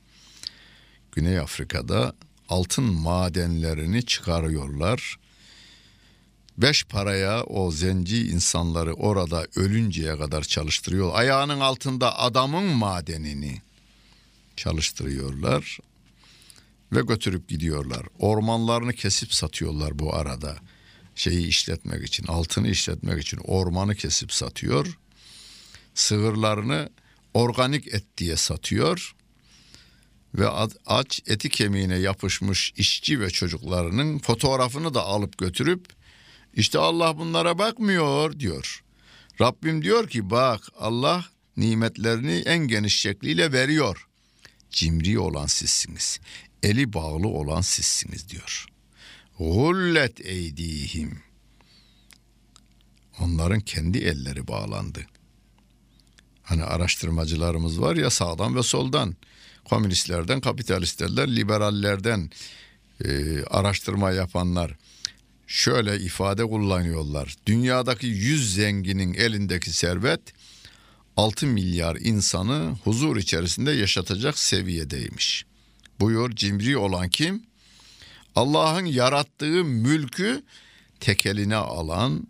Güney 1.12 1.40
Afrika'da 1.40 2.16
altın 2.50 2.84
madenlerini 2.84 4.06
çıkarıyorlar. 4.06 5.18
Beş 6.58 6.84
paraya 6.84 7.44
o 7.44 7.72
zenci 7.72 8.28
insanları 8.28 8.94
orada 8.94 9.48
ölünceye 9.56 10.18
kadar 10.18 10.42
çalıştırıyor. 10.42 11.12
Ayağının 11.14 11.60
altında 11.60 12.20
adamın 12.20 12.64
madenini 12.64 13.62
çalıştırıyorlar 14.56 15.80
ve 16.92 17.02
götürüp 17.02 17.48
gidiyorlar. 17.48 18.06
Ormanlarını 18.20 18.94
kesip 18.94 19.34
satıyorlar 19.34 20.00
bu 20.00 20.16
arada. 20.16 20.58
Şeyi 21.16 21.48
işletmek 21.48 22.04
için, 22.04 22.28
altını 22.28 22.68
işletmek 22.68 23.22
için 23.22 23.38
ormanı 23.38 23.96
kesip 23.96 24.34
satıyor. 24.34 24.98
Sığırlarını 25.96 26.90
organik 27.34 27.94
et 27.94 28.04
diye 28.18 28.38
satıyor. 28.38 29.16
Ve 30.36 30.50
aç 30.86 31.22
eti 31.28 31.50
kemiğine 31.50 31.98
yapışmış 31.98 32.74
işçi 32.76 33.20
ve 33.20 33.30
çocuklarının 33.30 34.20
fotoğrafını 34.20 34.94
da 34.94 35.04
alıp 35.04 35.38
götürüp 35.38 35.86
işte 36.54 36.80
Allah 36.80 37.18
bunlara 37.18 37.58
bakmıyor 37.58 38.40
diyor. 38.40 38.84
Rabbim 39.42 39.82
diyor 39.82 40.10
ki 40.10 40.30
bak 40.30 40.62
Allah 40.80 41.26
nimetlerini 41.58 42.44
en 42.46 42.68
geniş 42.68 43.00
şekliyle 43.00 43.52
veriyor. 43.52 44.08
Cimri 44.70 45.20
olan 45.20 45.46
sizsiniz 45.46 46.20
eli 46.64 46.94
bağlı 46.94 47.28
olan 47.28 47.62
sizsiniz 47.62 48.30
diyor. 48.30 48.73
Gullet 49.40 50.26
eydihim. 50.26 51.20
Onların 53.20 53.60
kendi 53.60 53.98
elleri 53.98 54.48
bağlandı. 54.48 55.06
Hani 56.44 56.64
araştırmacılarımız 56.64 57.82
var 57.82 57.96
ya 57.96 58.10
sağdan 58.10 58.56
ve 58.56 58.64
soldan, 58.64 59.16
komünistlerden, 59.66 60.42
kapitalistlerden, 60.42 61.36
liberallerden 61.36 62.30
e, 63.06 63.44
araştırma 63.44 64.12
yapanlar 64.12 64.76
şöyle 65.48 66.00
ifade 66.00 66.46
kullanıyorlar. 66.46 67.36
Dünyadaki 67.46 68.08
yüz 68.08 68.54
zenginin 68.54 69.14
elindeki 69.14 69.72
servet 69.74 70.22
6 71.18 71.48
milyar 71.48 71.96
insanı 71.96 72.78
huzur 72.84 73.18
içerisinde 73.18 73.72
yaşatacak 73.72 74.38
seviyedeymiş. 74.40 75.46
Buyur 76.00 76.32
cimri 76.36 76.78
olan 76.78 77.10
kim? 77.10 77.44
Allah'ın 78.36 78.86
yarattığı 78.86 79.64
mülkü 79.64 80.44
tekeline 81.00 81.56
alan, 81.56 82.28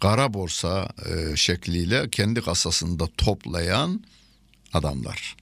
kara 0.00 0.34
borsa 0.34 0.88
e, 1.06 1.36
şekliyle 1.36 2.10
kendi 2.10 2.40
kasasında 2.40 3.08
toplayan 3.16 4.04
adamlar. 4.72 5.36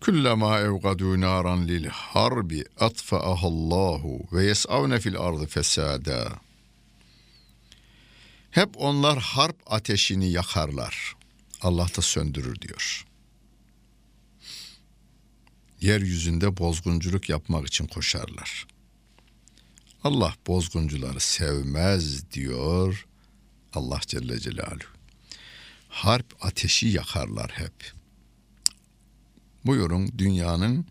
Kullama 0.00 0.58
evgadu 0.58 1.20
naran 1.20 1.68
lil 1.68 1.86
harbi 1.86 2.64
atfa'ahallahu 2.80 4.20
ve 4.32 4.44
yes'avne 4.44 5.00
fil 5.00 5.18
ardı 5.18 5.46
fesada. 5.46 6.32
Hep 8.50 8.68
onlar 8.76 9.18
harp 9.18 9.56
ateşini 9.66 10.30
yakarlar. 10.30 11.14
Allah 11.62 11.86
da 11.96 12.02
söndürür 12.02 12.60
diyor 12.60 13.09
yeryüzünde 15.80 16.56
bozgunculuk 16.56 17.28
yapmak 17.28 17.66
için 17.66 17.86
koşarlar. 17.86 18.66
Allah 20.04 20.34
bozguncuları 20.46 21.20
sevmez 21.20 22.30
diyor 22.32 23.06
Allah 23.72 24.00
Celle 24.06 24.40
Celaluhu. 24.40 24.90
Harp 25.88 26.36
ateşi 26.40 26.88
yakarlar 26.88 27.50
hep. 27.50 27.92
Buyurun 29.64 30.18
dünyanın 30.18 30.86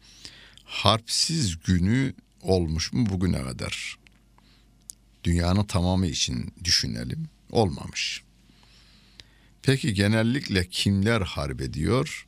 harpsiz 0.63 1.59
günü 1.63 2.13
olmuş 2.41 2.93
mu 2.93 3.05
bugüne 3.09 3.43
kadar? 3.43 3.97
Dünyanın 5.23 5.63
tamamı 5.63 6.07
için 6.07 6.53
düşünelim. 6.63 7.29
Olmamış. 7.51 8.23
Peki 9.61 9.93
genellikle 9.93 10.69
kimler 10.69 11.21
harp 11.21 11.61
ediyor? 11.61 12.27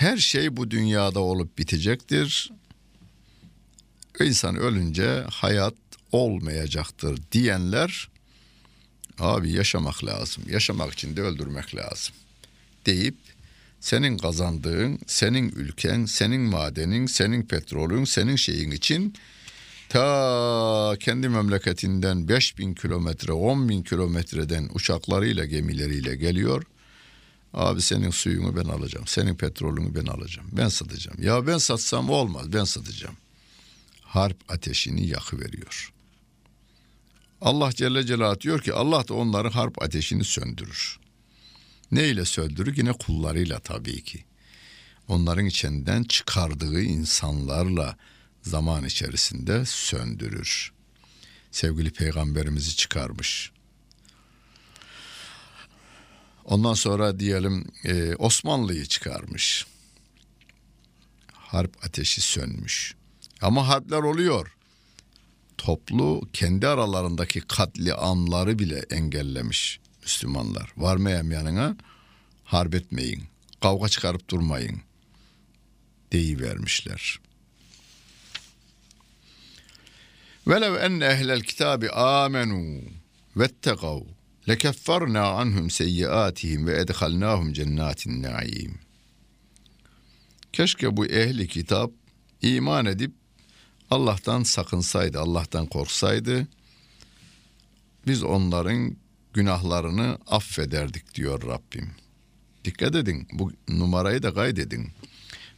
Her 0.00 0.16
şey 0.16 0.56
bu 0.56 0.70
dünyada 0.70 1.20
olup 1.20 1.58
bitecektir. 1.58 2.50
İnsan 4.20 4.56
ölünce 4.56 5.24
hayat 5.30 5.74
olmayacaktır 6.12 7.20
diyenler 7.32 8.08
abi 9.18 9.52
yaşamak 9.52 10.04
lazım. 10.04 10.44
Yaşamak 10.48 10.92
için 10.92 11.16
de 11.16 11.22
öldürmek 11.22 11.74
lazım 11.74 12.14
deyip 12.86 13.14
senin 13.80 14.18
kazandığın, 14.18 14.98
senin 15.06 15.48
ülken, 15.50 16.04
senin 16.04 16.40
madenin, 16.40 17.06
senin 17.06 17.42
petrolün, 17.42 18.04
senin 18.04 18.36
şeyin 18.36 18.70
için 18.70 19.14
ta 19.88 20.96
kendi 21.00 21.28
memleketinden 21.28 22.28
5000 22.28 22.74
kilometre, 22.74 23.32
10 23.32 23.68
bin 23.68 23.82
kilometreden 23.82 24.68
uçaklarıyla, 24.74 25.44
gemileriyle 25.44 26.16
geliyor. 26.16 26.64
Abi 27.54 27.82
senin 27.82 28.10
suyunu 28.10 28.56
ben 28.56 28.68
alacağım. 28.68 29.06
Senin 29.06 29.34
petrolünü 29.34 29.94
ben 29.94 30.06
alacağım. 30.06 30.48
Ben 30.52 30.68
satacağım. 30.68 31.22
Ya 31.22 31.46
ben 31.46 31.58
satsam 31.58 32.10
olmaz. 32.10 32.52
Ben 32.52 32.64
satacağım. 32.64 33.16
Harp 34.02 34.36
ateşini 34.48 35.06
yakıveriyor. 35.06 35.92
Allah 37.40 37.72
Celle 37.72 38.06
Celaluhu 38.06 38.40
diyor 38.40 38.60
ki 38.60 38.72
Allah 38.72 39.08
da 39.08 39.14
onların 39.14 39.50
harp 39.50 39.82
ateşini 39.82 40.24
söndürür. 40.24 40.98
Ne 41.92 42.08
ile 42.08 42.24
söndürür? 42.24 42.76
Yine 42.76 42.92
kullarıyla 42.92 43.58
tabii 43.58 44.04
ki. 44.04 44.24
Onların 45.08 45.46
içinden 45.46 46.02
çıkardığı 46.02 46.82
insanlarla 46.82 47.96
zaman 48.42 48.84
içerisinde 48.84 49.66
söndürür. 49.66 50.72
Sevgili 51.50 51.90
peygamberimizi 51.90 52.76
çıkarmış. 52.76 53.52
Ondan 56.50 56.74
sonra 56.74 57.20
diyelim 57.20 57.66
e, 57.84 58.14
Osmanlı'yı 58.14 58.86
çıkarmış. 58.86 59.66
Harp 61.32 61.84
ateşi 61.84 62.20
sönmüş. 62.20 62.94
Ama 63.40 63.68
harpler 63.68 63.98
oluyor. 63.98 64.56
Toplu 65.58 66.28
kendi 66.32 66.68
aralarındaki 66.68 67.40
katli 67.40 67.94
anları 67.94 68.58
bile 68.58 68.78
engellemiş 68.90 69.80
Müslümanlar. 70.02 70.72
Varmayam 70.76 71.30
yanına 71.30 71.76
harp 72.44 72.74
etmeyin. 72.74 73.24
Kavga 73.62 73.88
çıkarıp 73.88 74.28
durmayın. 74.28 74.82
Deyivermişler. 76.12 77.20
Velev 80.46 80.74
enne 80.74 81.04
ehlel 81.04 81.40
kitabi 81.40 81.90
amenu 81.90 82.80
vettegav 83.36 84.00
lekefferna 84.50 85.26
anhum 85.26 85.70
seyyiatihim 85.70 86.66
ve 86.66 86.80
edhalnahum 86.80 87.52
cennatin 87.52 88.22
naim. 88.22 88.78
Keşke 90.52 90.96
bu 90.96 91.06
ehli 91.06 91.48
kitap 91.48 91.90
iman 92.42 92.86
edip 92.86 93.12
Allah'tan 93.90 94.42
sakınsaydı, 94.42 95.20
Allah'tan 95.20 95.66
korksaydı 95.66 96.48
biz 98.06 98.22
onların 98.22 98.96
günahlarını 99.32 100.18
affederdik 100.26 101.14
diyor 101.14 101.42
Rabbim. 101.42 101.90
Dikkat 102.64 102.94
edin 102.94 103.28
bu 103.32 103.52
numarayı 103.68 104.22
da 104.22 104.34
kaydedin. 104.34 104.88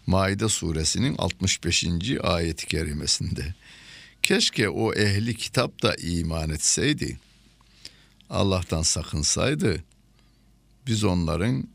Maide 0.07 0.48
suresinin 0.48 1.14
65. 1.18 1.87
ayeti 2.22 2.66
kerimesinde. 2.66 3.55
Keşke 4.22 4.68
o 4.68 4.94
ehli 4.94 5.37
kitap 5.37 5.83
da 5.83 5.94
iman 5.94 6.50
etseydi. 6.50 7.18
Allah'tan 8.32 8.82
sakınsaydı 8.82 9.84
biz 10.86 11.04
onların 11.04 11.68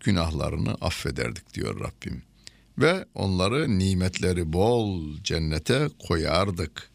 günahlarını 0.00 0.74
affederdik 0.80 1.54
diyor 1.54 1.80
Rabbim. 1.80 2.22
Ve 2.78 3.04
onları 3.14 3.78
nimetleri 3.78 4.52
bol 4.52 5.16
cennete 5.24 5.88
koyardık 5.98 6.90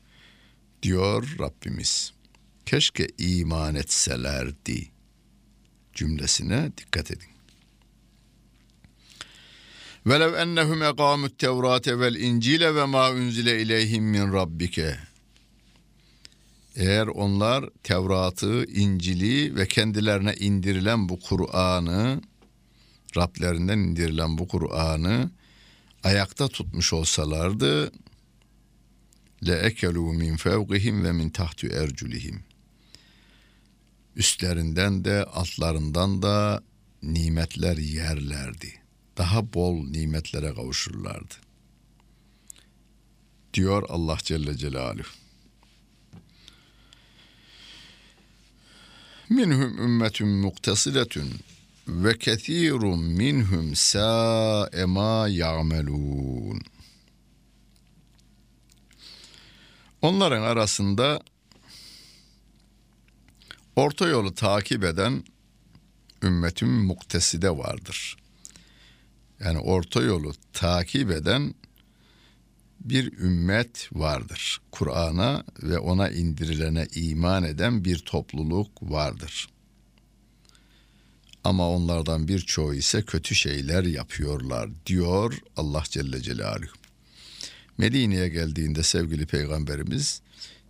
diyor 0.84 1.36
Rabbimiz. 1.40 2.14
Keşke 2.66 3.08
iman 3.18 3.76
etselerdi 3.76 4.92
cümlesine 5.94 6.72
dikkat 6.78 7.12
edin. 7.12 7.30
Velev 10.06 10.34
ennehum 10.34 10.84
eqamut 10.84 11.40
tevrate 11.40 12.00
vel 12.00 12.16
incile 12.16 12.76
ve 12.76 12.86
ma 12.86 13.12
unzile 13.12 13.62
ileyhim 13.62 14.04
min 14.04 14.34
rabbike. 14.34 15.00
Eğer 16.76 17.08
onlar 17.08 17.70
Tevrat'ı, 17.84 18.66
İncil'i 18.66 19.56
ve 19.56 19.68
kendilerine 19.68 20.34
indirilen 20.34 21.10
bu 21.10 21.20
Kur'an'ı, 21.20 22.22
Rablerinden 23.18 23.78
indirilen 23.78 24.38
bu 24.38 24.48
Kur'an'ı 24.48 25.32
ayakta 26.04 26.48
tutmuş 26.48 26.94
olsalardı, 26.94 27.92
le 29.48 29.56
ekelu 29.56 30.14
min 30.14 30.36
fevqihim 30.36 31.04
ve 31.04 31.12
min 31.12 31.30
tahtu 31.30 31.68
erculihim. 31.68 32.44
Üstlerinden 34.16 35.06
de 35.06 35.24
altlarından 35.24 36.22
da 36.22 36.64
nimetler 37.04 37.78
yerlerdi.'' 37.78 38.86
daha 39.18 39.54
bol 39.54 39.88
nimetlere 39.88 40.54
kavuşurlardı. 40.54 41.34
Diyor 43.54 43.84
Allah 43.90 44.18
Celle 44.24 44.58
Celaluhu. 44.58 45.25
Minhum 49.30 49.78
ümmetun 49.78 50.28
muktesiletun 50.28 51.30
ve 51.88 52.18
kethirun 52.18 53.00
minhum 53.00 53.76
sa'e 53.76 54.86
ma 54.86 55.28
ya'melun. 55.28 56.62
Onların 60.02 60.42
arasında 60.42 61.22
orta 63.76 64.08
yolu 64.08 64.36
takip 64.36 64.84
eden 64.84 65.24
ümmetin 66.24 66.70
mukteside 66.70 67.58
vardır 67.58 68.18
yani 69.40 69.60
orta 69.60 70.02
yolu 70.02 70.34
takip 70.54 71.12
eden 71.12 71.54
bir 72.86 73.14
ümmet 73.18 73.90
vardır. 73.92 74.62
Kur'an'a 74.72 75.44
ve 75.64 75.80
ona 75.80 76.10
indirilene 76.10 76.88
iman 76.96 77.44
eden 77.44 77.86
bir 77.86 77.98
topluluk 77.98 78.70
vardır. 78.82 79.50
Ama 81.44 81.70
onlardan 81.70 82.28
birçoğu 82.28 82.74
ise 82.74 83.02
kötü 83.02 83.36
şeyler 83.36 83.84
yapıyorlar 83.84 84.70
diyor 84.86 85.40
Allah 85.58 85.84
Celle 85.90 86.22
Celaluhu. 86.22 86.76
Medine'ye 87.78 88.30
geldiğinde 88.30 88.84
sevgili 88.84 89.26
peygamberimiz 89.26 90.22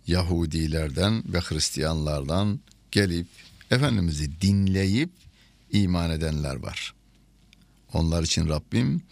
Yahudilerden 0.06 1.22
ve 1.32 1.40
Hristiyanlardan 1.40 2.60
gelip 2.90 3.26
Efendimiz'i 3.70 4.40
dinleyip 4.40 5.10
iman 5.72 6.10
edenler 6.10 6.56
var. 6.56 6.94
Onlar 7.92 8.22
için 8.22 8.48
Rabbim 8.48 9.02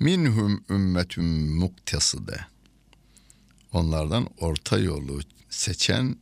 minhum 0.00 0.64
ümmetüm 0.70 1.56
mukteside. 1.56 2.40
Onlardan 3.72 4.28
orta 4.38 4.78
yolu 4.78 5.20
seçen 5.50 6.16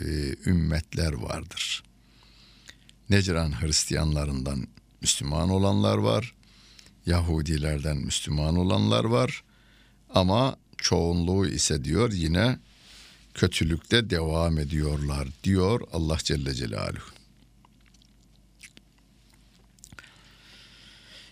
e, 0.00 0.34
ümmetler 0.46 1.12
vardır. 1.12 1.82
Necran 3.10 3.62
Hristiyanlarından 3.62 4.66
Müslüman 5.00 5.50
olanlar 5.50 5.98
var. 5.98 6.34
Yahudilerden 7.06 7.96
Müslüman 7.96 8.56
olanlar 8.56 9.04
var. 9.04 9.44
Ama 10.10 10.56
çoğunluğu 10.76 11.46
ise 11.46 11.84
diyor 11.84 12.12
yine 12.12 12.58
kötülükte 13.34 14.10
devam 14.10 14.58
ediyorlar 14.58 15.28
diyor 15.44 15.80
Allah 15.92 16.18
Celle 16.18 16.54
Celaluhu. 16.54 17.17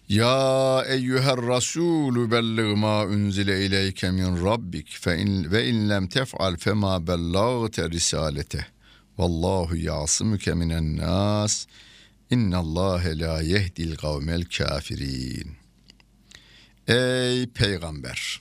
Ya 0.09 0.85
eyyuher 0.88 1.37
rasulü 1.37 2.31
bellig 2.31 2.77
ma 2.77 3.05
unzile 3.05 3.66
ileyke 3.66 4.11
min 4.11 4.45
rabbik 4.45 4.88
fe 4.88 5.19
in, 5.19 5.53
ve 5.53 5.69
in 5.69 5.88
lem 5.88 6.09
tef'al 6.09 6.57
fema 6.57 7.07
bellagte 7.07 7.90
risalete. 7.90 8.66
Vallahu 9.19 9.77
ya'simuke 9.77 10.55
minen 10.55 10.97
nas. 10.97 11.66
İnnallâhe 12.31 13.19
la 13.19 13.42
yehdil 13.42 13.97
kavmel 13.97 14.45
kafirin. 14.45 15.57
Ey 16.88 17.47
peygamber! 17.47 18.40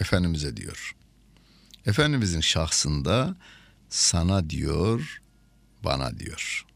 Efendimiz'e 0.00 0.56
diyor. 0.56 0.96
Efendimizin 1.86 2.40
şahsında 2.40 3.36
sana 3.88 4.50
diyor, 4.50 5.20
bana 5.84 6.18
diyor 6.18 6.67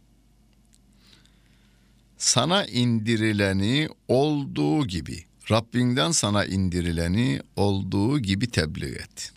sana 2.23 2.67
indirileni 2.67 3.89
olduğu 4.09 4.87
gibi, 4.87 5.25
Rabbinden 5.51 6.11
sana 6.11 6.45
indirileni 6.45 7.41
olduğu 7.57 8.19
gibi 8.19 8.51
tebliğ 8.51 8.95
et. 8.95 9.33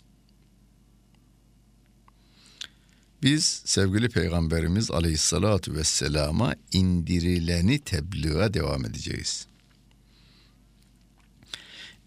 Biz 3.22 3.62
sevgili 3.64 4.08
Peygamberimiz 4.08 4.90
Aleyhisselatü 4.90 5.74
Vesselam'a 5.74 6.54
indirileni 6.72 7.78
tebliğe 7.78 8.54
devam 8.54 8.84
edeceğiz. 8.84 9.46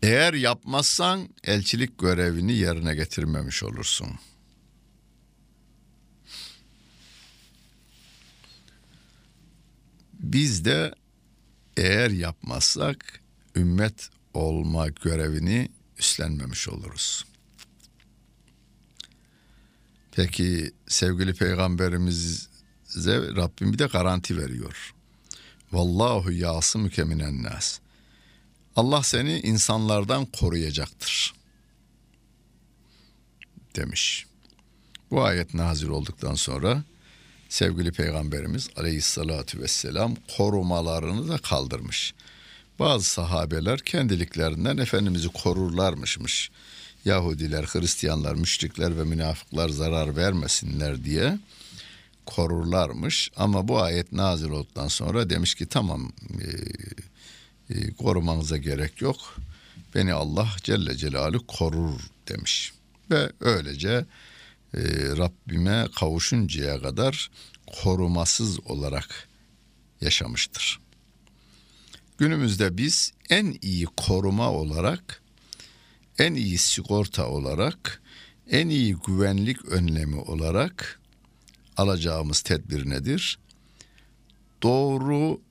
Eğer 0.04 0.34
yapmazsan 0.34 1.30
elçilik 1.44 1.98
görevini 1.98 2.54
yerine 2.54 2.96
getirmemiş 2.96 3.63
olursun.'' 3.63 4.38
Biz 10.19 10.65
de 10.65 10.95
eğer 11.77 12.10
yapmazsak 12.10 13.21
ümmet 13.55 14.10
olma 14.34 14.88
görevini 14.88 15.69
üstlenmemiş 15.99 16.69
oluruz. 16.69 17.25
Peki 20.12 20.71
sevgili 20.88 21.34
peygamberimize 21.34 22.47
Rabbim 23.36 23.73
bir 23.73 23.79
de 23.79 23.86
garanti 23.86 24.38
veriyor. 24.38 24.93
Vallahu 25.71 26.32
yasımüke 26.32 27.03
minen 27.03 27.43
nas. 27.43 27.79
Allah 28.75 29.03
seni 29.03 29.39
insanlardan 29.39 30.25
koruyacaktır. 30.25 31.34
Demiş. 33.75 34.25
Bu 35.12 35.23
ayet 35.23 35.53
nazil 35.53 35.88
olduktan 35.88 36.36
sonra 36.36 36.84
sevgili 37.49 37.91
peygamberimiz 37.91 38.69
aleyhissalatu 38.75 39.59
vesselam 39.59 40.15
korumalarını 40.38 41.29
da 41.29 41.38
kaldırmış. 41.38 42.13
Bazı 42.79 43.05
sahabeler 43.05 43.79
kendiliklerinden 43.79 44.77
Efendimiz'i 44.77 45.27
korurlarmışmış. 45.27 46.51
Yahudiler, 47.05 47.63
Hristiyanlar, 47.63 48.35
müşrikler 48.35 48.97
ve 48.97 49.03
münafıklar 49.03 49.69
zarar 49.69 50.15
vermesinler 50.15 51.03
diye 51.03 51.39
korurlarmış. 52.25 53.31
Ama 53.35 53.67
bu 53.67 53.81
ayet 53.81 54.12
nazil 54.12 54.49
olduktan 54.49 54.88
sonra 54.88 55.29
demiş 55.29 55.55
ki 55.55 55.65
tamam 55.65 56.12
e, 56.41 56.47
e, 57.73 57.93
korumanıza 57.93 58.57
gerek 58.57 59.01
yok. 59.01 59.38
Beni 59.95 60.13
Allah 60.13 60.47
Celle 60.63 60.97
Celaluhu 60.97 61.47
korur 61.47 61.99
demiş. 62.27 62.73
Ve 63.12 63.31
öylece 63.39 64.05
e, 64.73 64.82
Rabbime 65.17 65.88
kavuşuncaya 65.99 66.82
kadar 66.82 67.32
korumasız 67.84 68.60
olarak 68.60 69.29
yaşamıştır. 70.01 70.79
Günümüzde 72.17 72.77
biz 72.77 73.13
en 73.29 73.58
iyi 73.62 73.86
koruma 73.86 74.51
olarak, 74.51 75.21
en 76.19 76.34
iyi 76.34 76.58
sigorta 76.58 77.27
olarak, 77.27 78.01
en 78.49 78.69
iyi 78.69 78.95
güvenlik 79.08 79.65
önlemi 79.65 80.15
olarak 80.15 80.99
alacağımız 81.77 82.41
tedbir 82.41 82.89
nedir? 82.89 83.39
Doğru, 84.63 85.41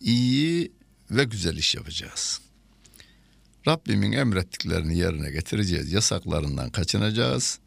iyi 0.00 0.72
ve 1.10 1.24
güzel 1.24 1.56
iş 1.56 1.74
yapacağız. 1.74 2.40
Rabbimin 3.68 4.12
emrettiklerini 4.12 4.98
yerine 4.98 5.30
getireceğiz, 5.30 5.92
yasaklarından 5.92 6.70
kaçınacağız. 6.70 7.58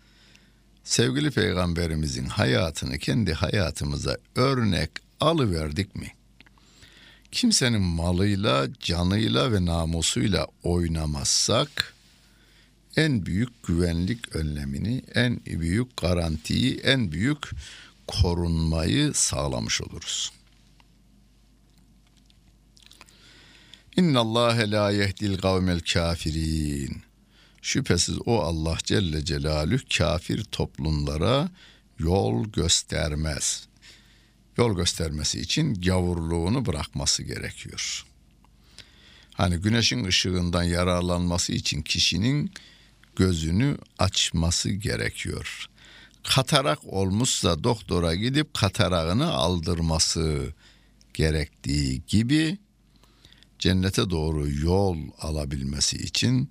Sevgili 0.83 1.31
peygamberimizin 1.31 2.25
hayatını 2.25 2.97
kendi 2.97 3.33
hayatımıza 3.33 4.17
örnek 4.35 4.91
alıverdik 5.19 5.95
mi? 5.95 6.11
Kimsenin 7.31 7.81
malıyla, 7.81 8.67
canıyla 8.79 9.51
ve 9.51 9.65
namusuyla 9.65 10.47
oynamazsak 10.63 11.93
en 12.95 13.25
büyük 13.25 13.63
güvenlik 13.63 14.35
önlemini, 14.35 15.03
en 15.15 15.39
büyük 15.45 15.97
garantiyi, 15.97 16.77
en 16.77 17.11
büyük 17.11 17.49
korunmayı 18.07 19.13
sağlamış 19.13 19.81
oluruz. 19.81 20.31
İnna 23.97 24.19
Allah 24.19 24.55
la 24.57 24.91
yehdil 24.91 25.37
kavmel 25.37 25.79
kafirin. 25.79 27.10
Şüphesiz 27.61 28.17
o 28.25 28.39
Allah 28.39 28.77
Celle 28.83 29.25
Celalüh 29.25 29.79
kafir 29.97 30.43
toplumlara 30.43 31.49
yol 31.99 32.45
göstermez. 32.45 33.67
Yol 34.57 34.75
göstermesi 34.75 35.39
için 35.39 35.73
gavurluğunu 35.73 36.65
bırakması 36.65 37.23
gerekiyor. 37.23 38.05
Hani 39.33 39.57
güneşin 39.57 40.05
ışığından 40.05 40.63
yararlanması 40.63 41.53
için 41.53 41.81
kişinin 41.81 42.51
gözünü 43.15 43.77
açması 43.99 44.69
gerekiyor. 44.69 45.67
Katarak 46.23 46.79
olmuşsa 46.85 47.63
doktora 47.63 48.15
gidip 48.15 48.53
katarağını 48.53 49.33
aldırması 49.33 50.53
gerektiği 51.13 52.01
gibi 52.07 52.57
cennete 53.59 54.09
doğru 54.09 54.51
yol 54.51 54.97
alabilmesi 55.19 55.97
için 55.97 56.49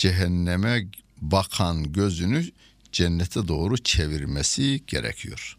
cehenneme 0.00 0.86
bakan 1.20 1.92
gözünü 1.92 2.44
cennete 2.92 3.48
doğru 3.48 3.78
çevirmesi 3.78 4.80
gerekiyor. 4.86 5.56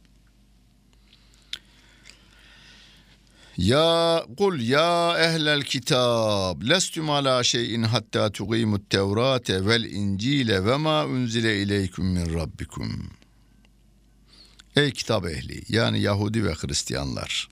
Ya 3.58 4.26
kul 4.38 4.60
ya 4.60 5.18
ehlel 5.20 5.62
kitab 5.62 6.62
lestum 6.70 7.10
ala 7.10 7.44
şeyin 7.44 7.84
hatta 7.84 8.32
tuqimut 8.32 8.90
tevrate 8.90 9.66
vel 9.66 9.84
incile 9.84 10.66
ve 10.66 10.78
ma 10.78 11.06
unzile 11.06 11.62
ileyküm 11.62 12.06
min 12.06 12.34
rabbikum. 12.34 13.10
Ey 14.76 14.92
kitap 14.92 15.26
ehli 15.26 15.64
yani 15.70 16.02
Yahudi 16.02 16.46
ve 16.46 16.54
Hristiyanlar. 16.54 17.51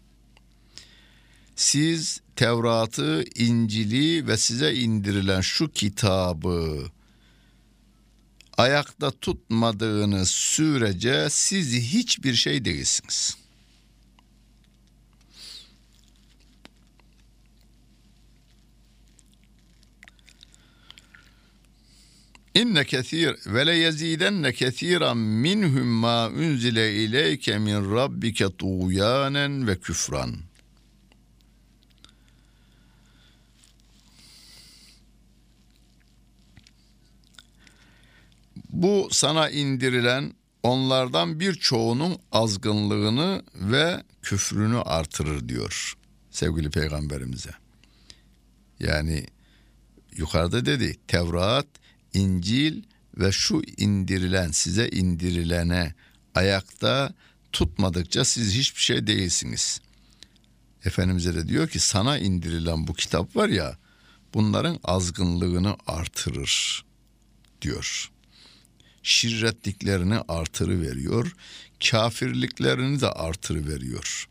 Siz 1.59 2.21
Tevrat'ı, 2.35 3.23
İncil'i 3.35 4.27
ve 4.27 4.37
size 4.37 4.73
indirilen 4.73 5.41
şu 5.41 5.71
kitabı 5.71 6.85
ayakta 8.57 9.11
tutmadığınız 9.11 10.29
sürece 10.29 11.27
siz 11.29 11.73
hiçbir 11.73 12.33
şey 12.33 12.65
değilsiniz. 12.65 13.37
İnne 22.55 22.85
kesir 22.85 23.35
ve 23.45 23.67
le 23.67 23.75
yezidenne 23.75 24.53
kesiran 24.53 25.17
minhum 25.17 25.87
ma 25.87 26.29
unzile 26.29 27.03
ileyke 27.03 27.57
min 27.59 27.95
rabbike 27.95 28.49
tuğyanen 28.57 29.67
ve 29.67 29.79
küfran.'' 29.79 30.48
Bu 38.69 39.07
sana 39.11 39.49
indirilen 39.49 40.33
onlardan 40.63 41.39
birçoğunun 41.39 42.17
azgınlığını 42.31 43.43
ve 43.55 44.03
küfrünü 44.21 44.77
artırır 44.77 45.49
diyor 45.49 45.93
sevgili 46.31 46.69
peygamberimize. 46.69 47.51
Yani 48.79 49.27
yukarıda 50.11 50.65
dedi 50.65 50.97
Tevrat, 51.07 51.67
İncil 52.13 52.83
ve 53.17 53.31
şu 53.31 53.61
indirilen 53.77 54.51
size 54.51 54.89
indirilene 54.89 55.93
ayakta 56.35 57.13
tutmadıkça 57.51 58.25
siz 58.25 58.53
hiçbir 58.53 58.81
şey 58.81 59.07
değilsiniz. 59.07 59.81
Efendimiz'e 60.85 61.35
de 61.35 61.47
diyor 61.47 61.67
ki 61.67 61.79
sana 61.79 62.17
indirilen 62.17 62.87
bu 62.87 62.93
kitap 62.93 63.35
var 63.35 63.49
ya 63.49 63.77
bunların 64.33 64.79
azgınlığını 64.83 65.75
artırır 65.87 66.85
diyor 67.61 68.11
şirretliklerini 69.03 70.19
artırı 70.27 70.81
veriyor. 70.81 71.35
Kafirliklerini 71.89 73.01
de 73.01 73.09
artırı 73.09 73.67
veriyor. 73.67 74.27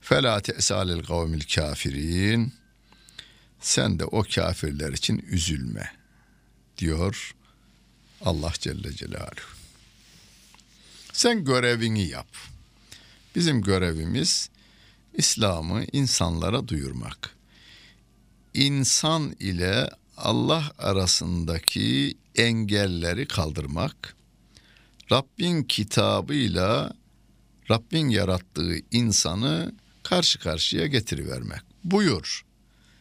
Fela 0.00 0.40
te'salil 0.40 1.02
kavmil 1.02 1.40
kafirin. 1.54 2.52
Sen 3.60 3.98
de 3.98 4.04
o 4.04 4.22
kafirler 4.34 4.92
için 4.92 5.18
üzülme 5.18 5.92
diyor 6.78 7.34
Allah 8.20 8.52
Celle 8.58 8.92
Celaluhu. 8.92 9.56
Sen 11.12 11.44
görevini 11.44 12.08
yap. 12.08 12.28
Bizim 13.34 13.62
görevimiz 13.62 14.50
İslam'ı 15.14 15.84
insanlara 15.92 16.68
duyurmak. 16.68 17.36
İnsan 18.54 19.36
ile 19.40 19.90
Allah 20.16 20.72
arasındaki 20.78 22.16
engelleri 22.36 23.28
kaldırmak, 23.28 24.16
Rabbin 25.12 25.62
kitabıyla 25.62 26.92
Rabbin 27.70 28.08
yarattığı 28.08 28.76
insanı 28.90 29.74
karşı 30.02 30.38
karşıya 30.38 30.86
getirivermek. 30.86 31.60
Buyur. 31.84 32.44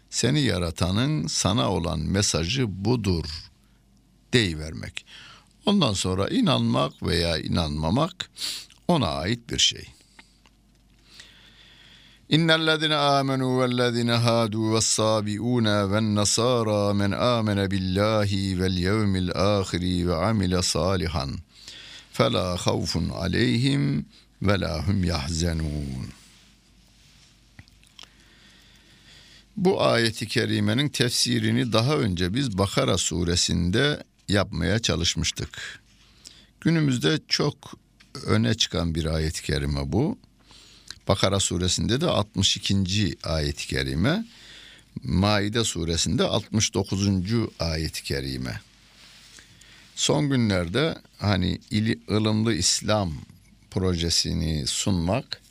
Seni 0.09 0.41
yaratanın 0.41 1.27
sana 1.27 1.71
olan 1.71 1.99
mesajı 1.99 2.85
budur 2.85 3.25
deyivermek. 4.33 5.05
Ondan 5.65 5.93
sonra 5.93 6.27
inanmak 6.27 7.03
veya 7.03 7.37
inanmamak 7.37 8.29
ona 8.87 9.07
ait 9.07 9.49
bir 9.49 9.57
şey. 9.57 9.87
إن 12.32 12.50
الذين 12.50 12.92
آمنوا 12.92 13.60
والذين 13.60 14.10
هادوا 14.10 14.74
والصابئون 14.74 15.66
والنصارى 15.82 16.94
من 16.94 17.14
آمن 17.14 17.66
بالله 17.66 18.60
واليوم 18.60 19.16
الآخر 19.16 19.80
وعمل 20.06 20.64
صالحا 20.64 21.38
فلا 22.12 22.56
خوف 22.56 22.98
عليهم 23.12 24.04
ولا 24.42 24.80
هم 24.90 25.04
يحزنون 25.04 26.08
Bu 29.56 29.82
ayeti 29.82 30.28
kerimenin 30.28 30.88
tefsirini 30.88 31.72
daha 31.72 31.96
önce 31.96 32.34
biz 32.34 32.58
Bakara 32.58 32.98
suresinde 32.98 34.02
yapmaya 34.28 34.78
çalışmıştık. 34.78 35.80
Günümüzde 36.60 37.18
çok 37.28 37.74
öne 38.26 38.54
çıkan 38.54 38.94
bir 38.94 39.04
ayet-i 39.04 39.42
kerime 39.42 39.92
bu. 39.92 40.18
Bakara 41.07 41.39
suresinde 41.39 42.01
de 42.01 42.05
62. 42.05 43.15
ayet-i 43.23 43.67
kerime. 43.67 44.25
Maide 45.03 45.63
suresinde 45.63 46.23
69. 46.23 47.09
ayet-i 47.59 48.03
kerime. 48.03 48.61
Son 49.95 50.29
günlerde 50.29 50.97
hani 51.17 51.59
ili, 51.71 51.99
ılımlı 52.11 52.53
İslam 52.53 53.13
projesini 53.71 54.67
sunmak, 54.67 55.41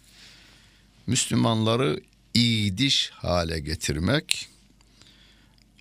Müslümanları 1.07 2.01
iydiş 2.35 3.11
hale 3.11 3.61
getirmek, 3.61 4.49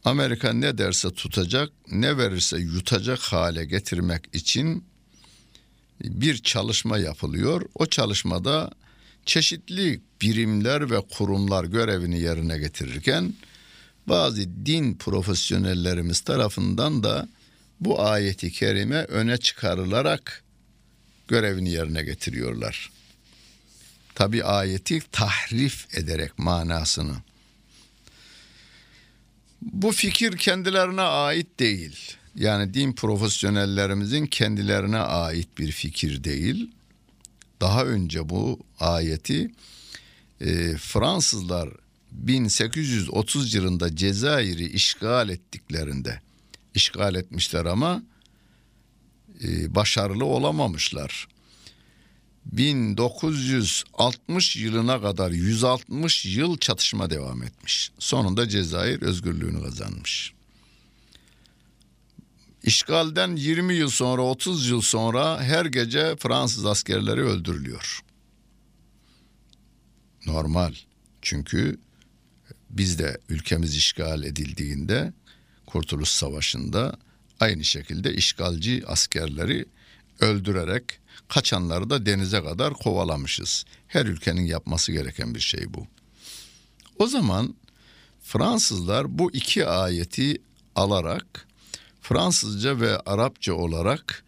Amerika 0.05 0.53
ne 0.53 0.77
derse 0.77 1.13
tutacak, 1.13 1.69
ne 1.91 2.17
verirse 2.17 2.57
yutacak 2.57 3.19
hale 3.19 3.65
getirmek 3.65 4.35
için 4.35 4.83
bir 6.01 6.37
çalışma 6.37 6.97
yapılıyor. 6.97 7.61
O 7.75 7.85
çalışmada 7.85 8.71
çeşitli 9.25 10.01
birimler 10.21 10.91
ve 10.91 11.01
kurumlar 11.01 11.63
görevini 11.63 12.19
yerine 12.19 12.57
getirirken 12.57 13.33
bazı 14.07 14.65
din 14.65 14.95
profesyonellerimiz 14.95 16.21
tarafından 16.21 17.03
da 17.03 17.27
bu 17.79 18.01
ayeti 18.01 18.51
kerime 18.51 18.95
öne 18.95 19.37
çıkarılarak 19.37 20.43
görevini 21.27 21.71
yerine 21.71 22.03
getiriyorlar. 22.03 22.91
Tabi 24.15 24.43
ayeti 24.43 25.01
tahrif 25.11 25.97
ederek 25.97 26.39
manasını. 26.39 27.15
Bu 29.61 29.91
fikir 29.91 30.37
kendilerine 30.37 31.01
ait 31.01 31.59
değil. 31.59 32.15
Yani 32.35 32.73
din 32.73 32.93
profesyonellerimizin 32.93 34.25
kendilerine 34.25 34.97
ait 34.97 35.57
bir 35.57 35.71
fikir 35.71 36.23
değil. 36.23 36.71
Daha 37.63 37.85
önce 37.85 38.29
bu 38.29 38.59
ayeti 38.79 39.51
e, 40.41 40.77
Fransızlar 40.77 41.69
1830 42.11 43.53
yılında 43.53 43.95
Cezayir'i 43.95 44.69
işgal 44.69 45.29
ettiklerinde 45.29 46.21
işgal 46.75 47.15
etmişler 47.15 47.65
ama 47.65 48.03
e, 49.43 49.75
başarılı 49.75 50.25
olamamışlar. 50.25 51.27
1960 52.45 54.55
yılına 54.55 55.01
kadar 55.01 55.31
160 55.31 56.25
yıl 56.25 56.57
çatışma 56.57 57.09
devam 57.09 57.43
etmiş. 57.43 57.91
Sonunda 57.99 58.49
Cezayir 58.49 59.01
özgürlüğünü 59.01 59.63
kazanmış. 59.63 60.33
İşgalden 62.63 63.35
20 63.35 63.75
yıl 63.75 63.89
sonra 63.89 64.21
30 64.21 64.69
yıl 64.69 64.81
sonra 64.81 65.43
her 65.43 65.65
gece 65.65 66.15
Fransız 66.15 66.65
askerleri 66.65 67.21
öldürülüyor. 67.21 67.99
Normal. 70.25 70.73
Çünkü 71.21 71.79
biz 72.69 72.99
de 72.99 73.17
ülkemiz 73.29 73.75
işgal 73.75 74.23
edildiğinde 74.23 75.13
Kurtuluş 75.65 76.09
Savaşı'nda 76.09 76.97
aynı 77.39 77.63
şekilde 77.63 78.13
işgalci 78.13 78.83
askerleri 78.87 79.65
öldürerek 80.19 80.83
kaçanları 81.27 81.89
da 81.89 82.05
denize 82.05 82.43
kadar 82.43 82.73
kovalamışız. 82.73 83.65
Her 83.87 84.05
ülkenin 84.05 84.45
yapması 84.45 84.91
gereken 84.91 85.35
bir 85.35 85.39
şey 85.39 85.73
bu. 85.73 85.87
O 86.99 87.07
zaman 87.07 87.55
Fransızlar 88.23 89.19
bu 89.19 89.31
iki 89.31 89.67
ayeti 89.67 90.41
alarak 90.75 91.47
Fransızca 92.13 92.79
ve 92.79 92.97
Arapça 92.99 93.53
olarak 93.53 94.23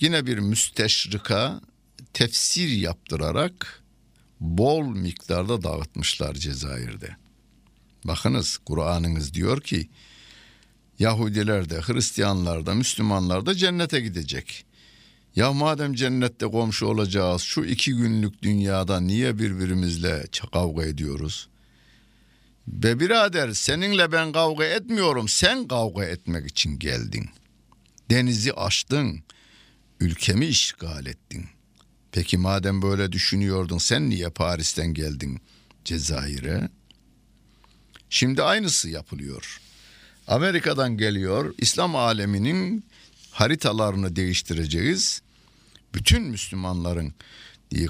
yine 0.00 0.26
bir 0.26 0.38
müsteşrika 0.38 1.60
tefsir 2.12 2.68
yaptırarak 2.68 3.82
bol 4.40 4.82
miktarda 4.82 5.62
dağıtmışlar 5.62 6.34
Cezayir'de. 6.34 7.16
Bakınız 8.04 8.58
Kur'an'ınız 8.58 9.34
diyor 9.34 9.60
ki 9.60 9.88
Yahudiler 10.98 11.70
de 11.70 11.80
Hristiyanlar 11.80 12.66
da 12.66 12.74
Müslümanlar 12.74 13.46
da 13.46 13.54
cennete 13.54 14.00
gidecek. 14.00 14.64
Ya 15.36 15.52
madem 15.52 15.94
cennette 15.94 16.46
komşu 16.46 16.86
olacağız 16.86 17.42
şu 17.42 17.64
iki 17.64 17.92
günlük 17.92 18.42
dünyada 18.42 19.00
niye 19.00 19.38
birbirimizle 19.38 20.24
kavga 20.52 20.84
ediyoruz? 20.84 21.48
Be 22.66 23.00
birader 23.00 23.52
seninle 23.52 24.12
ben 24.12 24.32
kavga 24.32 24.64
etmiyorum 24.64 25.28
sen 25.28 25.68
kavga 25.68 26.04
etmek 26.04 26.46
için 26.46 26.78
geldin. 26.78 27.28
Denizi 28.10 28.52
aştın, 28.52 29.22
ülkemi 30.00 30.46
işgal 30.46 31.06
ettin. 31.06 31.46
Peki 32.12 32.38
madem 32.38 32.82
böyle 32.82 33.12
düşünüyordun 33.12 33.78
sen 33.78 34.10
niye 34.10 34.30
Paris'ten 34.30 34.94
geldin 34.94 35.40
Cezayir'e? 35.84 36.68
Şimdi 38.10 38.42
aynısı 38.42 38.88
yapılıyor. 38.88 39.60
Amerika'dan 40.26 40.96
geliyor 40.96 41.54
İslam 41.58 41.96
aleminin 41.96 42.84
haritalarını 43.30 44.16
değiştireceğiz. 44.16 45.22
Bütün 45.94 46.22
Müslümanların 46.22 47.14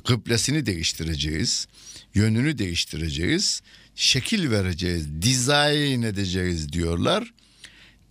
kıblesini 0.05 0.67
değiştireceğiz. 0.67 1.67
Yönünü 2.15 2.59
değiştireceğiz. 2.59 3.63
Şekil 3.97 4.51
vereceğiz. 4.51 5.23
Dizayn 5.23 6.03
edeceğiz 6.03 6.73
diyorlar. 6.73 7.33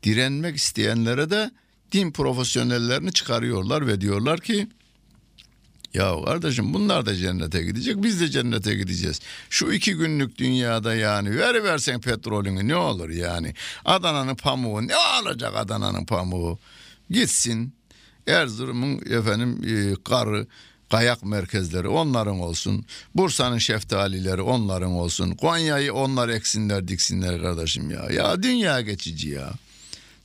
Direnmek 0.04 0.56
isteyenlere 0.56 1.30
de 1.30 1.52
din 1.92 2.12
profesyonellerini 2.12 3.14
çıkarıyorlar 3.14 3.88
ve 3.88 4.02
diyorlar 4.02 4.40
ki 4.40 4.68
ya 5.94 6.16
kardeşim 6.26 6.74
bunlar 6.74 7.06
da 7.06 7.16
cennete 7.16 7.64
gidecek 7.64 8.04
biz 8.04 8.22
de 8.22 8.30
cennete 8.30 8.76
gideceğiz. 8.76 9.20
Şu 9.50 9.72
iki 9.72 9.94
günlük 9.94 10.38
dünyada 10.38 10.96
yani 10.96 11.38
ver 11.38 11.64
versen 11.64 12.02
petrolünü 12.02 12.68
ne 12.68 12.76
olur 12.76 13.10
yani. 13.10 13.54
Adana'nın 13.86 14.36
pamuğu 14.36 14.88
ne 14.88 14.94
olacak 14.98 15.54
Adana'nın 15.56 16.06
pamuğu 16.06 16.60
gitsin. 17.10 17.74
Erzurum'un 18.28 18.98
efendim 18.98 19.62
e, 19.68 20.04
karı 20.04 20.48
kayak 20.90 21.24
merkezleri 21.24 21.88
onların 21.88 22.40
olsun. 22.40 22.86
Bursa'nın 23.16 23.58
şeftalileri 23.58 24.42
onların 24.42 24.92
olsun. 24.92 25.32
Konya'yı 25.32 25.94
onlar 25.94 26.30
eksinler 26.30 26.88
diksinler 26.88 27.42
kardeşim 27.42 27.92
ya. 27.92 28.10
Ya 28.12 28.44
dünya 28.44 28.82
geçici 28.82 29.30
ya. 29.30 29.54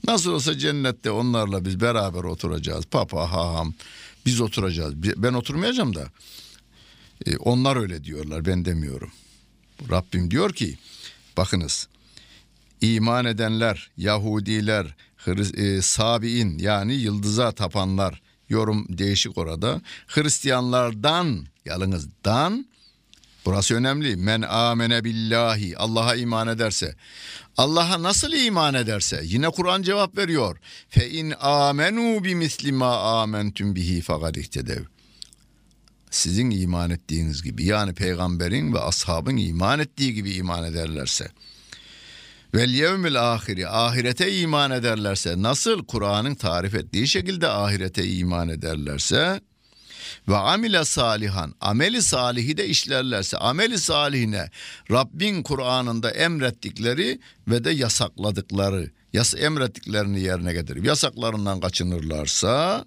Nasıl 0.06 0.32
olsa 0.32 0.58
cennette 0.58 1.10
onlarla 1.10 1.64
biz 1.64 1.80
beraber 1.80 2.24
oturacağız. 2.24 2.84
Papa, 2.86 3.32
haham, 3.32 3.74
biz 4.26 4.40
oturacağız. 4.40 4.94
Ben 4.96 5.32
oturmayacağım 5.32 5.94
da. 5.94 6.08
E, 7.26 7.36
onlar 7.36 7.76
öyle 7.76 8.04
diyorlar 8.04 8.46
ben 8.46 8.64
demiyorum. 8.64 9.10
Rabbim 9.90 10.30
diyor 10.30 10.52
ki 10.52 10.78
bakınız 11.36 11.88
iman 12.80 13.24
edenler, 13.24 13.90
Yahudiler, 13.96 14.94
Hriz, 15.16 15.58
e, 15.58 15.82
Sabi'in 15.82 16.58
yani 16.58 16.94
yıldıza 16.94 17.52
tapanlar 17.52 18.22
yorum 18.50 18.86
değişik 18.98 19.38
orada. 19.38 19.80
Hristiyanlardan 20.06 21.46
yalnızdan 21.64 22.66
burası 23.46 23.74
önemli. 23.74 24.16
Men 24.16 24.42
amene 24.42 25.04
billahi 25.04 25.78
Allah'a 25.78 26.14
iman 26.14 26.48
ederse 26.48 26.94
Allah'a 27.56 28.02
nasıl 28.02 28.32
iman 28.32 28.74
ederse 28.74 29.22
yine 29.24 29.50
Kur'an 29.50 29.82
cevap 29.82 30.16
veriyor. 30.18 30.58
Fe 30.88 31.10
in 31.10 31.34
amenu 31.40 32.24
bi 32.24 32.34
misli 32.34 32.72
ma 32.72 33.22
amentum 33.22 33.74
bihi 33.74 34.00
fakat 34.00 34.36
ihtedev. 34.36 34.82
Sizin 36.10 36.50
iman 36.50 36.90
ettiğiniz 36.90 37.42
gibi 37.42 37.64
yani 37.64 37.94
peygamberin 37.94 38.74
ve 38.74 38.80
ashabın 38.80 39.36
iman 39.36 39.78
ettiği 39.78 40.14
gibi 40.14 40.32
iman 40.32 40.64
ederlerse 40.64 41.28
vel 42.54 42.70
yevmil 42.70 43.32
ahiri 43.32 43.68
ahirete 43.68 44.38
iman 44.40 44.70
ederlerse 44.70 45.42
nasıl 45.42 45.84
Kur'an'ın 45.84 46.34
tarif 46.34 46.74
ettiği 46.74 47.08
şekilde 47.08 47.48
ahirete 47.48 48.08
iman 48.08 48.48
ederlerse 48.48 49.40
ve 50.28 50.36
amile 50.36 50.84
salihan 50.84 51.54
ameli 51.60 52.02
salihi 52.02 52.56
de 52.56 52.68
işlerlerse 52.68 53.36
ameli 53.38 53.78
salihine 53.78 54.50
Rabbin 54.90 55.42
Kur'an'ında 55.42 56.10
emrettikleri 56.10 57.20
ve 57.48 57.64
de 57.64 57.70
yasakladıkları 57.70 58.90
yas 59.12 59.34
emrettiklerini 59.34 60.20
yerine 60.20 60.52
getirip 60.52 60.84
yasaklarından 60.84 61.60
kaçınırlarsa 61.60 62.84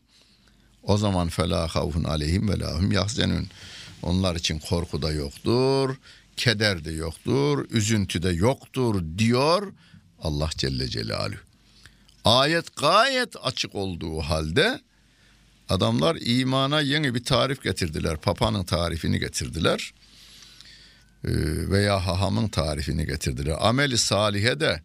o 0.84 0.98
zaman 0.98 1.30
fela 1.30 1.68
havfun 1.68 2.04
aleyhim 2.04 2.50
ve 2.50 2.60
lahum 2.60 2.92
yahzenun. 2.92 3.48
Onlar 4.02 4.36
için 4.36 4.60
korku 4.60 5.02
da 5.02 5.12
yoktur 5.12 5.96
keder 6.38 6.86
de 6.86 6.92
yoktur 6.92 7.66
üzüntü 7.72 8.24
de 8.24 8.30
yoktur 8.30 9.04
diyor 9.18 9.74
Allah 10.22 10.50
Celle 10.58 10.88
Celaluhu 10.88 11.40
ayet 12.26 12.76
gayet 12.76 13.36
açık 13.44 13.76
olduğu 13.76 14.20
halde 14.20 14.82
Adamlar 15.70 16.18
imana 16.22 16.82
yeni 16.82 17.16
bir 17.16 17.24
tarif 17.24 17.64
getirdiler. 17.64 18.18
Papa'nın 18.18 18.64
tarifini 18.64 19.20
getirdiler. 19.20 19.94
Ee, 21.26 21.30
veya 21.70 22.08
hahamın 22.08 22.48
tarifini 22.48 23.06
getirdiler. 23.06 23.56
Ameli 23.60 23.98
salihe 23.98 24.60
de 24.60 24.82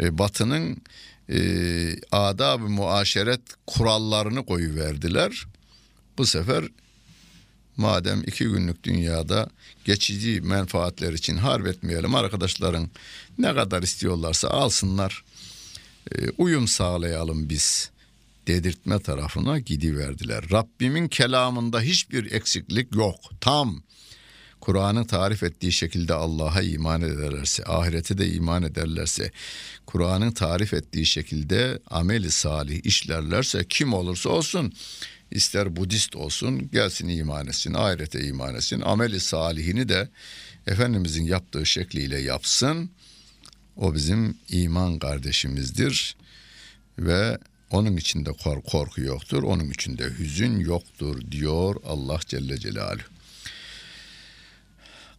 e, 0.00 0.18
batının 0.18 0.82
e, 1.30 1.40
adab-ı 2.12 2.68
muaşeret 2.68 3.40
kurallarını 3.66 4.46
koyuverdiler. 4.46 5.46
Bu 6.18 6.26
sefer 6.26 6.64
madem 7.78 8.22
iki 8.26 8.44
günlük 8.44 8.84
dünyada 8.84 9.50
geçici 9.84 10.40
menfaatler 10.40 11.12
için 11.12 11.36
harp 11.36 11.66
etmeyelim 11.66 12.14
arkadaşların 12.14 12.88
ne 13.38 13.54
kadar 13.54 13.82
istiyorlarsa 13.82 14.48
alsınlar 14.48 15.24
e, 16.12 16.30
uyum 16.38 16.68
sağlayalım 16.68 17.48
biz 17.48 17.90
dedirtme 18.46 18.98
tarafına 18.98 19.58
gidiverdiler. 19.58 20.44
Rabbimin 20.50 21.08
kelamında 21.08 21.80
hiçbir 21.80 22.32
eksiklik 22.32 22.94
yok. 22.96 23.20
Tam 23.40 23.82
Kur'an'ın 24.60 25.04
tarif 25.04 25.42
ettiği 25.42 25.72
şekilde 25.72 26.14
Allah'a 26.14 26.62
iman 26.62 27.02
ederlerse, 27.02 27.64
ahirete 27.64 28.18
de 28.18 28.30
iman 28.30 28.62
ederlerse, 28.62 29.30
Kur'an'ın 29.86 30.30
tarif 30.30 30.74
ettiği 30.74 31.06
şekilde 31.06 31.78
ameli 31.90 32.30
salih 32.30 32.80
işlerlerse 32.84 33.64
kim 33.68 33.94
olursa 33.94 34.28
olsun, 34.28 34.72
ister 35.30 35.76
Budist 35.76 36.16
olsun 36.16 36.70
gelsin 36.72 37.08
iman 37.08 37.46
etsin, 37.46 37.74
ahirete 37.74 38.24
iman 38.24 38.54
etsin, 38.54 38.80
ameli 38.80 39.20
salihini 39.20 39.88
de 39.88 40.08
Efendimizin 40.66 41.24
yaptığı 41.24 41.66
şekliyle 41.66 42.18
yapsın. 42.18 42.90
O 43.76 43.94
bizim 43.94 44.36
iman 44.48 44.98
kardeşimizdir 44.98 46.16
ve 46.98 47.38
Onun 47.70 47.96
içinde 47.96 48.32
kor- 48.32 48.62
korku 48.62 49.00
yoktur, 49.00 49.42
onun 49.42 49.70
içinde 49.70 50.04
hüzün 50.18 50.58
yoktur 50.58 51.30
diyor 51.30 51.76
Allah 51.86 52.20
Celle 52.26 52.58
Celaluhu. 52.58 53.02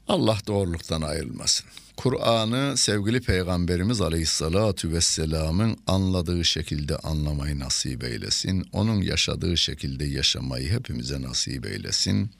Allah 0.08 0.38
doğruluktan 0.48 1.02
ayrılmasın. 1.02 1.66
Kur'an'ı 2.00 2.78
sevgili 2.78 3.22
Peygamberimiz 3.22 4.02
Aleyhisselatü 4.02 4.94
Vesselam'ın 4.94 5.78
anladığı 5.88 6.46
şekilde 6.46 6.98
anlamayı 6.98 7.60
nasip 7.60 8.04
eylesin. 8.04 8.70
Onun 8.72 9.02
yaşadığı 9.02 9.58
şekilde 9.58 10.06
yaşamayı 10.06 10.70
hepimize 10.70 11.22
nasip 11.22 11.66
eylesin. 11.66 12.32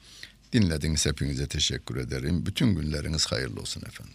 Dinlediğiniz 0.52 1.06
hepinize 1.06 1.46
teşekkür 1.46 1.96
ederim. 1.96 2.46
Bütün 2.46 2.74
günleriniz 2.74 3.26
hayırlı 3.26 3.60
olsun 3.60 3.82
efendim. 3.86 4.14